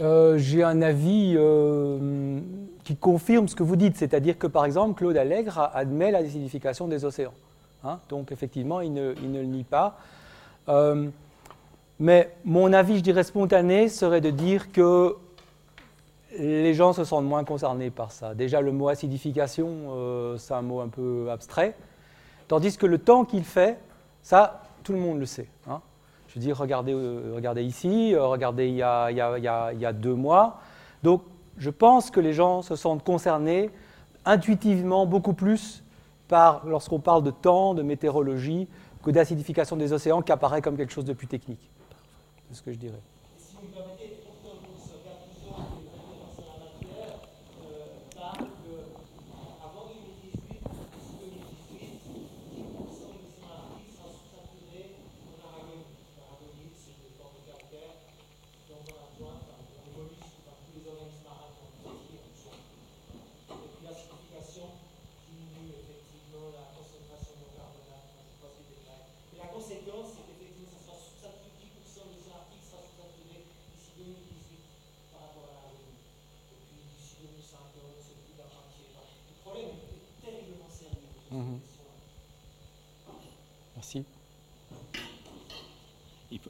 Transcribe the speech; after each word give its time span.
euh, 0.00 0.38
J'ai 0.38 0.62
un 0.62 0.82
avis 0.82 1.34
euh, 1.36 2.40
qui 2.84 2.96
confirme 2.96 3.48
ce 3.48 3.54
que 3.54 3.62
vous 3.62 3.76
dites, 3.76 3.96
c'est-à-dire 3.96 4.38
que 4.38 4.46
par 4.46 4.64
exemple 4.64 4.98
Claude 4.98 5.16
Allègre 5.16 5.70
admet 5.74 6.10
la 6.10 6.22
décidification 6.22 6.88
des 6.88 7.04
océans. 7.04 7.34
Hein. 7.84 7.98
donc 8.08 8.30
effectivement, 8.30 8.80
il 8.80 8.92
ne, 8.92 9.12
le 9.12 9.44
nie 9.44 9.64
pas. 9.64 9.98
Euh, 10.68 11.08
mais 11.98 12.32
mon 12.44 12.72
avis, 12.72 12.98
je 12.98 13.02
dirais 13.02 13.24
spontané, 13.24 13.88
serait 13.88 14.20
de 14.20 14.30
dire 14.30 14.72
que 14.72 15.16
les 16.38 16.74
gens 16.74 16.92
se 16.92 17.04
sentent 17.04 17.26
moins 17.26 17.44
concernés 17.44 17.90
par 17.90 18.10
ça. 18.10 18.34
Déjà, 18.34 18.60
le 18.60 18.72
mot 18.72 18.88
acidification, 18.88 20.36
c'est 20.38 20.54
un 20.54 20.62
mot 20.62 20.80
un 20.80 20.88
peu 20.88 21.28
abstrait. 21.30 21.74
Tandis 22.48 22.76
que 22.76 22.86
le 22.86 22.98
temps 22.98 23.24
qu'il 23.24 23.44
fait, 23.44 23.78
ça, 24.22 24.62
tout 24.82 24.92
le 24.92 24.98
monde 24.98 25.18
le 25.18 25.26
sait. 25.26 25.48
Hein. 25.68 25.80
Je 26.34 26.40
dire, 26.40 26.56
regardez, 26.56 26.94
euh, 26.94 27.32
regardez 27.34 27.62
ici, 27.62 28.14
euh, 28.14 28.24
regardez 28.26 28.68
il 28.68 28.76
y, 28.76 28.82
a, 28.82 29.10
il, 29.10 29.16
y 29.16 29.20
a, 29.20 29.72
il 29.72 29.80
y, 29.80 29.86
a, 29.86 29.92
deux 29.92 30.14
mois. 30.14 30.60
Donc, 31.02 31.22
je 31.58 31.68
pense 31.68 32.10
que 32.10 32.20
les 32.20 32.32
gens 32.32 32.62
se 32.62 32.74
sentent 32.74 33.04
concernés 33.04 33.70
intuitivement 34.24 35.04
beaucoup 35.04 35.34
plus 35.34 35.84
par, 36.28 36.64
lorsqu'on 36.66 37.00
parle 37.00 37.22
de 37.22 37.30
temps, 37.30 37.74
de 37.74 37.82
météorologie, 37.82 38.66
que 39.04 39.10
d'acidification 39.10 39.76
des 39.76 39.92
océans 39.92 40.22
qui 40.22 40.32
apparaît 40.32 40.62
comme 40.62 40.76
quelque 40.76 40.92
chose 40.92 41.04
de 41.04 41.12
plus 41.12 41.26
technique. 41.26 41.70
C'est 42.48 42.56
ce 42.56 42.62
que 42.62 42.72
je 42.72 42.78
dirais. 42.78 43.00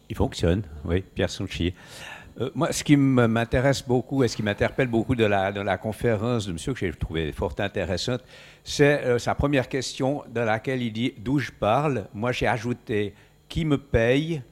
Il 0.09 0.17
fonctionne, 0.17 0.63
oui, 0.85 1.03
Pierre 1.15 1.31
Sonchier. 1.31 1.75
Euh, 2.41 2.51
moi, 2.55 2.73
ce 2.73 2.83
qui 2.83 2.97
m'intéresse 2.97 3.87
beaucoup 3.87 4.25
et 4.25 4.29
ce 4.29 4.37
qui 4.37 4.43
m'interpelle 4.43 4.89
beaucoup 4.89 5.15
de 5.15 5.25
la, 5.25 5.79
conférence 5.79 6.47
de 6.47 6.53
monsieur 6.53 6.73
que 6.73 6.79
j'ai 6.79 6.93
trouvé 6.93 7.33
fort 7.33 7.55
intéressante, 7.59 8.23
c'est 8.65 9.05
euh, 9.05 9.19
sa 9.19 9.35
première 9.35 9.69
question 9.69 10.23
dans 10.33 10.45
laquelle 10.45 10.83
il 10.83 10.93
dit 10.93 11.13
d'où 11.19 11.39
je 11.39 11.51
parle? 11.51 12.07
Moi, 12.15 12.33
j'ai 12.33 12.47
ajouté 12.47 13.15
qui 13.49 13.65
me 13.65 13.77
paye, 13.77 14.43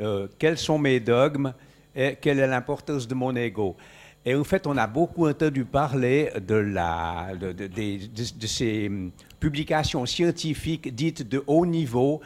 euh, 0.00 0.26
quels 0.38 0.58
sont 0.58 0.78
mes 0.78 1.00
dogmes? 1.00 1.52
Et 1.94 2.16
quelle 2.20 2.38
est 2.38 2.46
l'importance 2.46 3.08
de 3.08 3.14
mon 3.14 3.34
ego? 3.34 3.76
Et 4.24 4.34
en 4.34 4.44
fait, 4.44 4.66
on 4.66 4.76
a 4.76 4.86
beaucoup 4.86 5.26
entendu 5.28 5.64
parler 5.64 6.30
de, 6.46 6.54
la, 6.54 7.28
de 7.34 8.46
ces 8.46 8.88
hum, 8.88 9.10
publications 9.40 10.04
scientifiques 10.06 10.94
dites 10.94 11.28
de 11.28 11.42
haut 11.46 11.66
niveau 11.66 12.20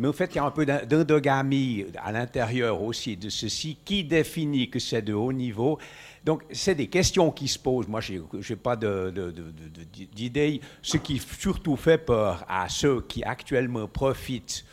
mais 0.00 0.08
en 0.08 0.14
fait, 0.14 0.34
il 0.34 0.36
y 0.36 0.38
a 0.38 0.44
un 0.44 0.50
peu 0.50 0.64
d'endogamie 0.64 1.84
à 2.02 2.10
l'intérieur 2.10 2.80
aussi 2.82 3.18
de 3.18 3.28
ceci. 3.28 3.76
Qui 3.84 4.02
définit 4.02 4.70
que 4.70 4.78
c'est 4.78 5.02
de 5.02 5.12
haut 5.12 5.30
niveau 5.30 5.78
Donc, 6.24 6.42
c'est 6.50 6.74
des 6.74 6.86
questions 6.86 7.30
qui 7.30 7.48
se 7.48 7.58
posent. 7.58 7.86
Moi, 7.86 8.00
je 8.00 8.14
n'ai 8.14 8.56
pas 8.56 8.76
d'idée. 8.76 10.62
Ce 10.80 10.96
qui 10.96 11.18
surtout 11.18 11.76
fait 11.76 11.98
peur 11.98 12.46
à 12.48 12.66
ceux 12.70 13.02
qui 13.02 13.22
actuellement 13.22 13.86
profitent 13.88 14.64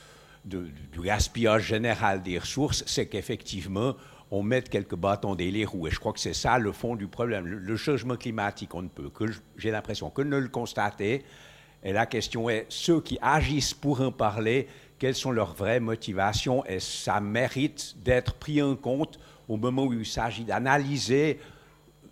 du 0.45 0.71
gaspillage 1.03 1.65
général 1.65 2.23
des 2.23 2.39
ressources, 2.39 2.85
c'est 2.87 3.07
qu'effectivement, 3.07 3.95
on 4.31 4.41
met 4.43 4.61
quelques 4.61 4.95
bâtons 4.95 5.35
dans 5.35 5.43
les 5.43 5.65
roues. 5.65 5.87
Et 5.87 5.91
je 5.91 5.99
crois 5.99 6.13
que 6.13 6.21
c'est 6.21 6.31
ça 6.31 6.57
le 6.57 6.71
fond 6.71 6.95
du 6.95 7.07
problème. 7.07 7.45
Le, 7.45 7.75
changement 7.75 8.15
climatique, 8.15 8.73
on 8.73 8.83
ne 8.83 8.87
peut 8.87 9.11
j'ai 9.57 9.71
l'impression, 9.71 10.09
que 10.09 10.21
ne 10.21 10.37
le 10.37 10.47
constater. 10.47 11.25
Et 11.83 11.91
la 11.91 12.05
question 12.05 12.49
est, 12.49 12.65
ceux 12.69 13.01
qui 13.01 13.19
agissent 13.21 13.73
pour 13.73 13.99
en 13.99 14.11
parler, 14.11 14.67
quelles 14.99 15.15
sont 15.15 15.31
leurs 15.31 15.53
vraies 15.53 15.79
motivations 15.79 16.65
et 16.65 16.79
ça 16.79 17.19
mérite 17.19 17.95
d'être 18.03 18.33
pris 18.35 18.61
en 18.61 18.75
compte 18.75 19.19
au 19.47 19.57
moment 19.57 19.85
où 19.85 19.93
il 19.93 20.05
s'agit 20.05 20.43
d'analyser 20.43 21.39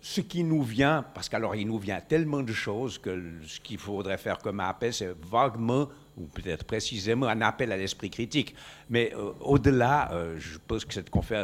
ce 0.00 0.20
qui 0.20 0.44
nous 0.44 0.62
vient, 0.62 1.04
parce 1.14 1.28
qu'alors 1.28 1.56
il 1.56 1.66
nous 1.66 1.78
vient 1.78 2.00
tellement 2.00 2.42
de 2.42 2.52
choses 2.52 2.96
que 2.98 3.20
ce 3.44 3.58
qu'il 3.58 3.78
faudrait 3.78 4.18
faire 4.18 4.38
comme 4.38 4.60
appel, 4.60 4.94
c'est 4.94 5.12
vaguement, 5.30 5.88
ou 6.16 6.26
peut-être 6.26 6.64
précisément, 6.64 7.26
un 7.26 7.40
appel 7.40 7.72
à 7.72 7.76
l'esprit 7.76 8.08
critique. 8.08 8.54
Mais 8.88 9.12
euh, 9.16 9.32
au-delà, 9.40 10.12
euh, 10.12 10.36
je 10.38 10.58
pense 10.64 10.84
que 10.84 10.94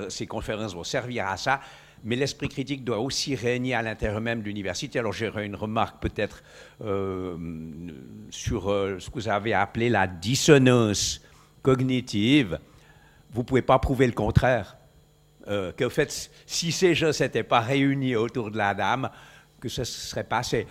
ces 0.08 0.26
conférences 0.26 0.74
vont 0.74 0.84
servir 0.84 1.26
à 1.26 1.36
ça, 1.36 1.60
mais 2.04 2.14
l'esprit 2.14 2.48
critique 2.48 2.84
doit 2.84 3.00
aussi 3.00 3.34
régner 3.34 3.74
à 3.74 3.82
l'intérieur 3.82 4.20
même 4.20 4.42
de 4.42 4.46
l'université. 4.46 5.00
Alors 5.00 5.12
j'aurais 5.12 5.44
une 5.44 5.56
remarque 5.56 6.00
peut-être 6.00 6.44
euh, 6.82 7.36
sur 8.30 8.64
ce 8.64 9.08
que 9.08 9.14
vous 9.14 9.28
avez 9.28 9.54
appelé 9.54 9.88
la 9.88 10.06
dissonance 10.06 11.20
cognitive, 11.62 12.58
vous 13.32 13.40
ne 13.40 13.46
pouvez 13.46 13.62
pas 13.62 13.78
prouver 13.78 14.06
le 14.06 14.12
contraire. 14.12 14.76
Euh, 15.48 15.72
que 15.72 15.88
fait, 15.88 16.30
si 16.46 16.70
ces 16.70 16.94
gens 16.94 17.12
s'étaient 17.12 17.42
pas 17.42 17.60
réunis 17.60 18.14
autour 18.14 18.50
de 18.50 18.58
la 18.58 18.74
dame, 18.74 19.10
que 19.60 19.68
ce 19.68 19.84
serait 19.84 20.24
passé. 20.24 20.66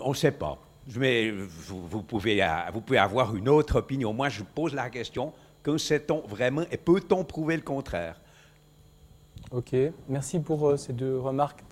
On 0.00 0.10
ne 0.10 0.14
sait 0.14 0.32
pas. 0.32 0.58
Mais 0.96 1.30
vous, 1.30 2.02
pouvez, 2.02 2.44
vous 2.72 2.80
pouvez 2.80 2.98
avoir 2.98 3.36
une 3.36 3.48
autre 3.48 3.76
opinion. 3.76 4.12
Moi, 4.12 4.28
je 4.28 4.42
pose 4.42 4.74
la 4.74 4.90
question, 4.90 5.32
que 5.62 5.78
sait-on 5.78 6.20
vraiment 6.26 6.62
et 6.70 6.76
peut-on 6.76 7.24
prouver 7.24 7.56
le 7.56 7.62
contraire? 7.62 8.20
Ok, 9.50 9.74
merci 10.08 10.40
pour 10.40 10.68
euh, 10.68 10.76
ces 10.76 10.92
deux 10.92 11.18
remarques 11.18 11.62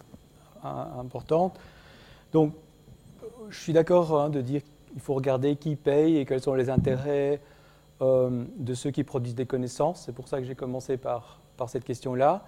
importantes. 0.63 1.59
Donc, 2.33 2.55
je 3.49 3.59
suis 3.59 3.73
d'accord 3.73 4.21
hein, 4.21 4.29
de 4.29 4.41
dire 4.41 4.61
qu'il 4.93 5.01
faut 5.01 5.15
regarder 5.15 5.57
qui 5.57 5.77
paye 5.77 6.19
et 6.19 6.27
quels 6.27 6.43
sont 6.43 6.55
les 6.55 6.69
intérêts 6.69 7.41
euh, 8.03 8.45
de 8.57 8.73
ceux 8.73 8.91
qui 8.91 9.05
produisent 9.05 9.35
des 9.35 9.45
connaissances. 9.45 10.05
C'est 10.07 10.15
pour 10.15 10.27
ça 10.27 10.39
que 10.39 10.45
j'ai 10.45 10.55
commencé 10.55 10.97
par, 10.97 11.41
par 11.59 11.69
cette 11.69 11.85
question-là. 11.85 12.45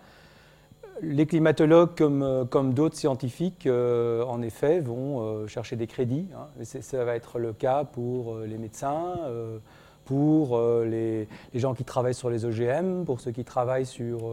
Les 1.02 1.26
climatologues, 1.26 1.94
comme, 1.94 2.22
euh, 2.22 2.46
comme 2.46 2.72
d'autres 2.72 2.96
scientifiques, 2.96 3.66
euh, 3.66 4.24
en 4.24 4.40
effet, 4.40 4.80
vont 4.80 5.46
chercher 5.48 5.76
des 5.76 5.86
crédits. 5.86 6.28
Hein. 6.34 6.64
Ça 6.64 7.04
va 7.04 7.16
être 7.16 7.38
le 7.38 7.52
cas 7.52 7.84
pour 7.84 8.38
les 8.38 8.56
médecins, 8.56 9.16
pour 10.06 10.58
les, 10.84 11.28
gens 11.54 11.74
qui 11.74 11.84
travaillent 11.84 12.14
sur 12.14 12.30
les 12.30 12.46
OGM, 12.46 13.04
pour 13.04 13.20
ceux 13.20 13.30
qui 13.30 13.44
travaillent 13.44 13.84
sur, 13.86 14.32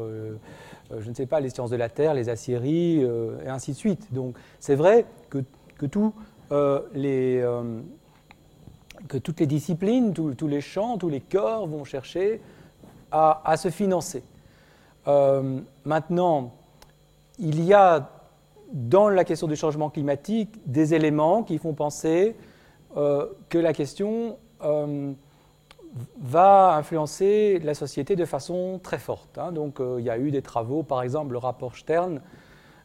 je 0.98 1.10
ne 1.10 1.14
sais 1.14 1.26
pas, 1.26 1.42
les 1.42 1.50
sciences 1.50 1.70
de 1.70 1.76
la 1.76 1.90
Terre, 1.90 2.14
les 2.14 2.30
aciéries, 2.30 3.02
et 3.02 3.50
ainsi 3.50 3.72
de 3.72 3.78
suite. 3.78 4.14
Donc 4.14 4.38
c'est 4.60 4.76
vrai 4.76 5.06
que, 5.30 5.40
que 5.78 5.86
tous 5.86 6.14
les 6.94 7.44
que 9.08 9.18
toutes 9.18 9.40
les 9.40 9.48
disciplines, 9.48 10.14
tous, 10.14 10.48
les 10.48 10.62
champs, 10.62 10.98
tous 10.98 11.10
les 11.10 11.22
corps 11.22 11.68
vont 11.68 11.84
chercher 11.84 12.42
à, 13.12 13.56
se 13.58 13.70
financer. 13.70 14.24
Euh, 15.08 15.60
maintenant, 15.86 16.54
il 17.40 17.64
y 17.64 17.74
a 17.74 18.10
dans 18.72 19.10
la 19.10 19.24
question 19.24 19.48
du 19.48 19.56
changement 19.56 19.90
climatique 19.90 20.52
des 20.66 20.94
éléments 20.94 21.42
qui 21.42 21.58
font 21.58 21.74
penser 21.74 22.36
euh, 22.98 23.26
que 23.50 23.58
la 23.58 23.74
question 23.74 24.38
euh, 24.64 25.12
va 26.20 26.76
influencer 26.76 27.60
la 27.64 27.74
société 27.74 28.16
de 28.16 28.26
façon 28.26 28.80
très 28.84 29.00
forte. 29.00 29.40
Hein. 29.40 29.52
Donc 29.52 29.82
il 29.98 30.04
y 30.04 30.10
a 30.12 30.20
eu 30.20 30.30
des 30.30 30.44
travaux, 30.44 30.84
par 30.84 31.02
exemple 31.02 31.32
le 31.32 31.40
rapport 31.40 31.76
Stern 31.76 32.22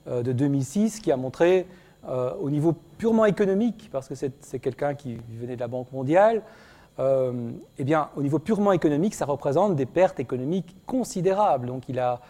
de 0.06 0.32
2006 0.32 1.00
qui 1.00 1.12
a 1.12 1.17
montré 1.17 1.67
euh, 2.08 2.34
au 2.40 2.50
niveau 2.50 2.74
purement 2.98 3.24
économique, 3.24 3.88
parce 3.90 4.08
que 4.08 4.14
c'est 4.14 4.58
quelqu'un 4.58 4.94
qui 4.94 5.16
venait 5.38 5.56
de 5.56 5.60
la 5.60 5.68
Banque 5.68 5.90
mondiale, 5.92 6.42
euh, 6.98 7.50
eh 7.78 7.84
bien, 7.84 8.10
au 8.16 8.22
niveau 8.22 8.38
purement 8.38 8.72
économique, 8.72 9.14
ça 9.14 9.24
représente 9.24 9.74
des 9.74 9.86
pertes 9.86 10.20
économiques 10.20 10.76
considérables. 10.86 11.66
Donc, 11.66 11.88
il 11.88 11.98
a 11.98 12.20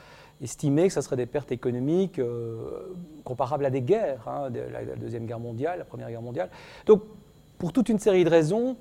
estimé 0.41 0.87
que 0.87 0.94
ce 0.94 1.00
serait 1.00 1.17
des 1.17 1.26
pertes 1.26 1.50
économiques 1.53 2.19
euh, 2.19 2.94
comparables 3.25 3.65
à 3.65 3.71
des 3.71 3.82
guerres, 3.82 4.29
hein, 4.29 4.49
la, 4.50 4.97
Deuxième 4.97 5.26
Guerre 5.26 5.41
mondiale, 5.41 5.79
la 5.79 5.85
Première 5.85 6.09
Guerre 6.09 6.23
mondiale. 6.23 6.50
Donc, 6.87 7.03
pour 7.59 7.73
toute 7.73 7.88
une 7.88 7.99
série 7.99 8.25
de 8.25 8.31
raisons, 8.31 8.77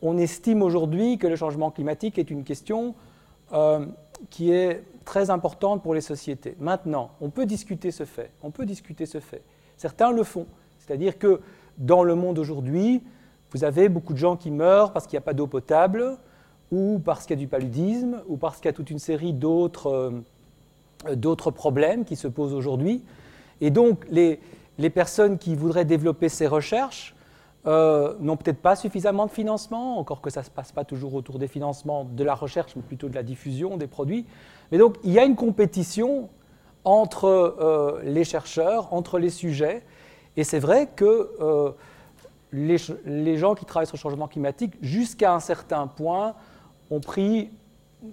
on 0.00 0.16
estime 0.16 0.62
aujourd'hui 0.62 1.18
que 1.18 1.26
le 1.26 1.36
changement 1.36 1.70
climatique 1.70 2.18
est 2.18 2.30
une 2.30 2.42
question 2.42 2.94
qui 4.30 4.50
est 4.50 4.82
très 5.04 5.28
importante 5.28 5.82
pour 5.82 5.94
les 5.94 6.00
sociétés. 6.00 6.56
Maintenant, 6.58 7.10
on 7.20 7.28
peut 7.28 7.44
discuter 7.44 7.90
ce 7.90 8.04
fait. 8.04 8.30
On 8.42 8.50
peut 8.50 8.64
discuter 8.64 9.04
ce 9.04 9.20
fait. 9.20 9.42
Certains 9.76 10.12
le 10.12 10.24
font. 10.24 10.46
C'est-à-dire 10.78 11.18
que 11.18 11.40
dans 11.78 12.04
le 12.04 12.14
monde 12.14 12.38
aujourd'hui, 12.38 13.02
vous 13.52 13.64
avez 13.64 13.88
beaucoup 13.88 14.12
de 14.12 14.18
gens 14.18 14.36
qui 14.36 14.50
meurent 14.50 14.92
parce 14.92 15.06
qu'il 15.06 15.16
n'y 15.16 15.22
a 15.22 15.26
pas 15.26 15.34
d'eau 15.34 15.46
potable, 15.46 16.16
ou 16.70 17.00
parce 17.04 17.26
qu'il 17.26 17.36
y 17.36 17.38
a 17.38 17.40
du 17.40 17.48
paludisme, 17.48 18.22
ou 18.26 18.36
parce 18.36 18.56
qu'il 18.56 18.66
y 18.66 18.68
a 18.70 18.72
toute 18.72 18.90
une 18.90 18.98
série 18.98 19.32
d'autres 19.32 20.12
d'autres 21.14 21.50
problèmes 21.50 22.04
qui 22.04 22.16
se 22.16 22.28
posent 22.28 22.54
aujourd'hui. 22.54 23.02
Et 23.60 23.70
donc, 23.70 24.06
les, 24.08 24.40
les, 24.78 24.90
personnes 24.90 25.38
qui 25.38 25.54
voudraient 25.54 25.84
développer 25.84 26.28
ces 26.28 26.46
recherches 26.46 27.14
euh, 27.66 28.14
n'ont 28.20 28.36
peut-être 28.36 28.60
pas 28.60 28.76
suffisamment 28.76 29.26
de 29.26 29.30
financement, 29.30 29.98
encore 29.98 30.20
que 30.20 30.30
ça 30.30 30.40
ne 30.40 30.44
se 30.46 30.50
passe 30.50 30.72
pas 30.72 30.84
toujours 30.84 31.14
autour 31.14 31.38
des 31.38 31.48
financements 31.48 32.04
de 32.04 32.24
la 32.24 32.34
recherche, 32.34 32.74
mais 32.76 32.82
plutôt 32.82 33.08
de 33.08 33.14
la 33.14 33.22
diffusion 33.22 33.76
des 33.76 33.86
produits. 33.86 34.26
Mais 34.70 34.78
donc, 34.78 34.96
il 35.04 35.12
y 35.12 35.18
a 35.18 35.24
une 35.24 35.36
compétition 35.36 36.28
entre 36.84 37.26
euh, 37.26 38.00
les 38.04 38.24
chercheurs, 38.24 38.92
entre 38.92 39.18
les 39.18 39.30
sujets, 39.30 39.82
et 40.36 40.44
c'est 40.44 40.58
vrai 40.58 40.88
que 40.94 41.30
euh, 41.40 41.70
les, 42.52 43.36
gens 43.36 43.54
qui 43.54 43.64
travaillent 43.64 43.86
sur 43.86 43.96
le 43.96 44.00
changement 44.00 44.28
climatique, 44.28 44.74
jusqu'à 44.82 45.34
un 45.34 45.40
certain 45.40 45.86
point, 45.86 46.34
ont 46.90 47.00
pris 47.00 47.50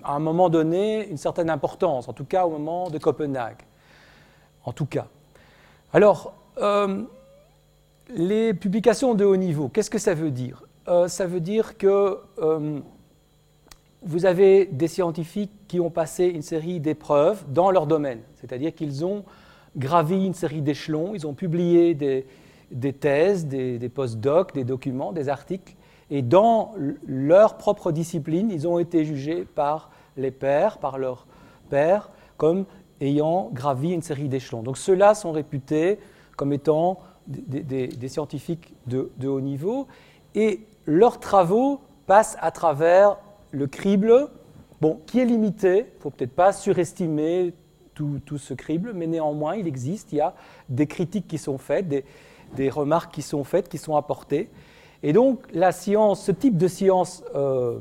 à 0.03 0.13
un 0.13 0.19
moment 0.19 0.49
donné 0.49 1.07
une 1.09 1.17
certaine 1.17 1.49
importance, 1.49 2.07
en 2.07 2.13
tout 2.13 2.25
cas 2.25 2.45
au 2.45 2.51
moment 2.51 2.89
de 2.89 2.97
Copenhague. 2.97 3.63
En 4.65 4.71
tout 4.71 4.85
cas. 4.85 5.07
Alors, 5.93 6.33
euh, 6.57 7.03
les 8.09 8.53
publications 8.53 9.15
de 9.15 9.25
haut 9.25 9.37
niveau, 9.37 9.69
qu'est-ce 9.69 9.89
que 9.89 9.97
ça 9.97 10.13
veut 10.13 10.31
dire? 10.31 10.63
Ça 11.07 11.27
veut 11.27 11.39
dire 11.39 11.77
que 11.77 12.17
vous 14.01 14.25
avez 14.25 14.65
des 14.65 14.87
scientifiques 14.87 15.51
qui 15.67 15.79
ont 15.79 15.89
passé 15.89 16.25
une 16.25 16.41
série 16.41 16.79
d'épreuves 16.79 17.43
dans 17.51 17.71
leur 17.71 17.87
domaine, 17.87 18.21
c'est-à-dire 18.35 18.73
qu'ils 18.73 19.05
ont 19.05 19.23
gravi 19.75 20.25
une 20.25 20.33
série 20.33 20.61
d'échelons, 20.61 21.13
ils 21.13 21.27
ont 21.27 21.33
publié 21.33 21.93
des, 21.93 22.93
thèses, 22.93 23.45
des, 23.45 23.77
des 23.77 23.89
post-docs, 23.89 24.53
des 24.53 24.63
documents, 24.63 25.11
des 25.11 25.29
articles, 25.29 25.75
et 26.11 26.21
dans 26.21 26.73
leur 27.05 27.57
propre 27.57 27.91
discipline, 27.91 28.49
ils 28.51 28.67
ont 28.67 28.79
été 28.79 29.05
jugés 29.05 29.45
par 29.45 29.91
les 30.17 30.31
pairs, 30.31 30.79
par 30.79 30.97
leurs 30.97 31.27
pairs, 31.69 32.09
comme 32.37 32.65
ayant 33.01 33.49
gravi 33.53 33.91
une 33.91 34.01
série 34.01 34.27
d'échelons. 34.27 34.63
Donc 34.63 34.77
ceux-là 34.77 35.13
sont 35.13 35.31
réputés 35.31 35.99
comme 36.35 36.53
étant 36.53 36.99
des, 37.27 38.07
scientifiques 38.07 38.73
de, 38.87 39.27
haut 39.27 39.41
niveau, 39.41 39.87
et 40.35 40.61
leurs 40.85 41.19
travaux 41.19 41.79
passent 42.07 42.37
à 42.41 42.51
travers 42.51 43.17
le 43.51 43.67
crible, 43.67 44.29
bon, 44.81 44.99
qui 45.05 45.19
est 45.19 45.25
limité, 45.25 45.77
il 45.79 45.95
ne 45.97 46.01
faut 46.01 46.09
peut-être 46.09 46.35
pas 46.35 46.53
surestimer 46.53 47.53
tout, 48.25 48.37
ce 48.37 48.53
crible, 48.53 48.93
mais 48.93 49.07
néanmoins, 49.07 49.57
il 49.57 49.67
existe, 49.67 50.13
il 50.13 50.19
y 50.19 50.21
a 50.21 50.33
des 50.69 50.87
critiques 50.87 51.27
qui 51.27 51.37
sont 51.37 51.57
faites, 51.57 51.85
des 52.55 52.69
remarques 52.69 53.13
qui 53.13 53.21
sont 53.21 53.43
faites, 53.43 53.67
qui 53.67 53.77
sont 53.77 53.97
apportées. 53.97 54.49
Et 55.03 55.11
donc, 55.11 55.41
la 55.53 55.73
science, 55.73 56.23
ce 56.23 56.31
type 56.31 56.57
de 56.57 56.69
science 56.69 57.23
euh, 57.35 57.79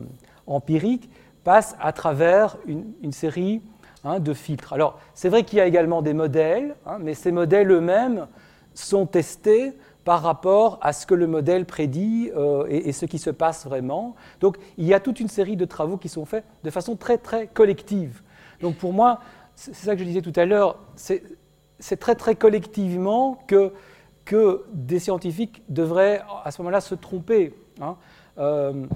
empirique 0.49 1.09
passe 1.44 1.76
à 1.81 1.93
travers 1.93 2.59
une, 2.67 3.12
série 3.12 3.62
hein, 4.03 4.19
de 4.19 4.35
filtres. 4.35 4.73
Alors, 4.73 4.99
c'est 5.15 5.29
vrai 5.29 5.44
qu'il 5.44 5.59
y 5.59 5.61
a 5.61 5.67
également 5.67 6.03
des 6.03 6.15
modèles, 6.15 6.75
hein, 6.85 6.99
mais 7.00 7.15
ces 7.15 7.31
modèles 7.31 7.70
eux-mêmes 7.70 8.26
sont 8.75 9.06
testés 9.06 9.73
par 10.08 10.22
rapport 10.22 10.78
à 10.81 10.94
ce 10.94 11.05
que 11.05 11.12
le 11.12 11.26
modèle 11.26 11.66
prédit 11.66 12.31
euh, 12.34 12.64
et, 12.70 12.93
ce 12.93 13.05
qui 13.05 13.19
se 13.19 13.28
passe 13.28 13.66
vraiment. 13.66 14.14
Donc, 14.40 14.56
il 14.78 14.87
y 14.87 14.94
a 14.94 15.00
toute 15.00 15.20
une 15.20 15.28
série 15.28 15.55
de 15.55 15.66
travaux 15.66 15.99
qui 15.99 16.08
sont 16.08 16.25
faits 16.25 16.46
de 16.64 16.70
façon 16.70 16.96
très, 16.96 17.19
très 17.19 17.46
collective. 17.46 18.22
Donc, 18.62 18.76
pour 18.76 18.94
moi, 18.94 19.20
c'est 19.55 19.75
ça 19.75 19.93
que 19.93 19.99
je 19.99 20.05
disais 20.05 20.22
tout 20.22 20.32
à 20.37 20.46
l'heure, 20.46 20.78
c'est 20.96 22.00
très, 22.00 22.14
très 22.14 22.37
collectivement 22.37 23.38
que 23.46 23.70
que 24.25 24.64
des 24.72 24.99
scientifiques 24.99 25.62
devraient 25.69 26.22
à 26.43 26.52
ce 26.52 26.62
moment-là 26.62 26.81
se 26.81 26.94
tromper. 26.94 27.52
Hein. 27.82 27.96
Euh, 28.38 28.87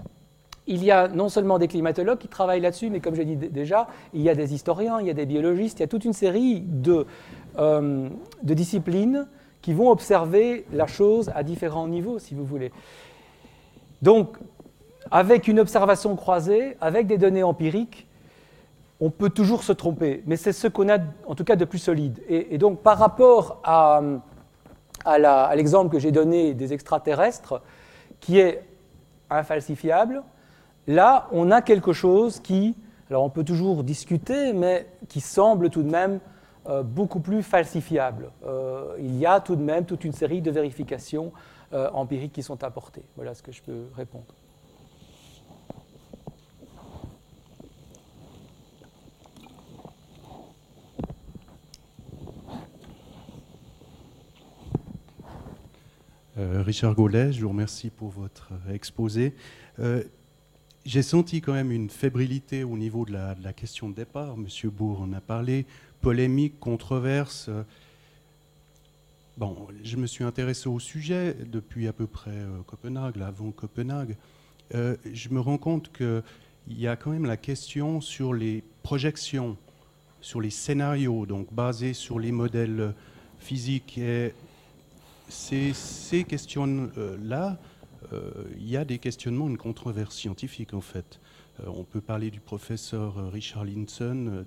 il 0.67 0.83
y 0.83 0.91
a 0.91 1.09
non 1.09 1.29
seulement 1.29 1.59
des 1.59 1.69
climatologues 1.69 2.21
qui 2.21 2.29
travaillent 2.29 2.61
là-dessus, 2.63 2.89
mais 2.89 3.01
comme 3.01 3.17
j'ai 3.17 3.27
dit 3.27 3.37
déjà, 3.37 3.87
il 4.15 4.23
y 4.23 4.31
a 4.31 4.35
des 4.35 4.55
historiens, 4.55 4.99
il 4.99 5.07
y 5.07 5.11
a 5.11 5.15
des 5.15 5.27
biologistes, 5.27 5.81
il 5.81 5.83
y 5.83 5.85
a 5.85 5.89
toute 5.89 6.07
une 6.07 6.15
série 6.15 6.61
de, 6.63 7.07
euh, 7.59 8.09
de 8.43 8.55
disciplines 8.55 9.27
qui 9.63 9.73
vont 9.73 9.91
observer 9.91 10.67
la 10.73 10.87
chose 10.87 11.31
à 11.35 11.43
différents 11.43 11.89
niveaux, 11.89 12.19
si 12.19 12.35
vous 12.35 12.45
voulez. 12.45 12.73
Donc, 14.03 14.37
avec 15.11 15.49
une 15.49 15.61
observation 15.61 16.15
croisée, 16.17 16.77
avec 16.81 17.07
des 17.07 17.19
données 17.19 17.43
empiriques, 17.43 18.07
on 19.01 19.11
peut 19.11 19.31
toujours 19.31 19.65
se 19.65 19.73
tromper, 19.73 20.23
mais 20.27 20.37
c'est 20.37 20.53
ce 20.53 20.69
qu'on 20.69 20.89
a 20.89 20.99
en 21.27 21.35
tout 21.35 21.45
cas 21.45 21.57
de 21.57 21.65
plus 21.65 21.79
solide. 21.79 22.21
et 22.29 22.57
donc, 22.59 22.81
par 22.81 22.99
rapport 22.99 23.61
à 23.65 24.01
à 25.05 25.55
l'exemple 25.57 25.91
que 25.91 25.99
j'ai 25.99 26.13
donné 26.13 26.55
des 26.55 26.73
extraterrestres, 26.73 27.61
qui 28.21 28.39
est 28.39 28.63
infalsifiable, 29.31 30.23
là, 30.87 31.29
on 31.33 31.51
a 31.51 31.63
quelque 31.63 31.93
chose 31.93 32.41
qui, 32.41 32.77
alors 33.11 33.25
on 33.25 33.31
peut 33.31 33.45
toujours 33.45 33.83
discuter, 33.83 34.53
mais 34.53 34.87
qui 35.09 35.21
semble 35.21 35.71
tout 35.71 35.83
de 35.83 35.91
même 35.91 36.21
beaucoup 36.85 37.21
plus 37.21 37.43
falsifiable. 37.43 38.31
Euh, 38.45 38.97
il 38.99 39.17
y 39.17 39.27
a 39.27 39.41
tout 39.41 39.57
de 39.57 39.63
même 39.63 39.85
toute 39.85 40.05
une 40.05 40.13
série 40.13 40.41
de 40.41 40.51
vérifications 40.51 41.33
euh, 41.73 41.89
empiriques 41.93 42.33
qui 42.33 42.43
sont 42.43 42.63
apportées. 42.65 43.05
Voilà 43.17 43.35
ce 43.35 43.43
que 43.43 43.51
je 43.51 43.63
peux 43.63 43.87
répondre. 43.97 44.35
Euh, 56.39 56.63
Richard 56.63 56.95
Gaulet, 56.95 57.33
je 57.33 57.43
vous 57.43 57.49
remercie 57.49 57.91
pour 57.91 58.11
votre 58.11 58.53
exposé. 58.71 59.35
Euh, 59.79 60.03
j'ai 60.85 61.03
senti 61.03 61.41
quand 61.41 61.53
même 61.53 61.71
une 61.71 61.89
fébrilité 61.89 62.65
au 62.65 62.77
niveau 62.77 63.05
de 63.05 63.13
la, 63.13 63.53
question 63.53 63.89
de 63.89 63.95
départ. 63.95 64.37
Monsieur 64.37 64.71
Bourg 64.71 65.01
en 65.01 65.13
a 65.13 65.21
parlé. 65.21 65.67
Polémique, 66.03 66.59
controverse. 66.59 67.49
Bon, 69.39 69.69
je 69.85 69.97
me 69.97 70.07
suis 70.07 70.25
intéressé 70.25 70.69
au 70.69 70.81
sujet 70.81 71.37
depuis 71.47 71.87
à 71.87 71.93
peu 71.93 72.09
près 72.09 72.33
euh, 72.33 72.61
Copenhague, 72.67 73.23
avant 73.23 73.53
Copenhague. 73.53 74.17
je 74.73 75.29
me 75.31 75.39
rends 75.39 75.59
compte 75.59 75.93
qu'il 75.93 76.23
y 76.69 76.89
a 76.89 76.97
quand 76.97 77.13
même 77.13 77.25
la 77.25 77.37
question 77.37 78.01
sur 78.01 78.35
les 78.35 78.65
projections, 78.83 79.57
sur 80.21 80.41
les 80.41 80.51
scénarios, 80.51 81.25
donc 81.25 81.53
basés 81.55 81.95
sur 81.95 82.19
les 82.19 82.33
modèles 82.33 82.95
physiques. 83.39 83.97
Et 83.97 84.35
ces, 85.29 86.25
questions-là, 86.25 87.59
euh, 88.13 88.31
il 88.59 88.69
y 88.69 88.77
a 88.77 88.85
des 88.85 88.99
questionnements, 88.99 89.49
une 89.49 89.57
controverse 89.57 90.17
scientifique 90.17 90.75
en 90.75 90.81
fait. 90.81 91.21
Euh, 91.61 91.65
on 91.69 91.85
peut 91.85 92.01
parler 92.01 92.31
du 92.31 92.41
professeur 92.41 93.31
Richard 93.31 93.65
Linson 93.65 94.27
euh, 94.29 94.43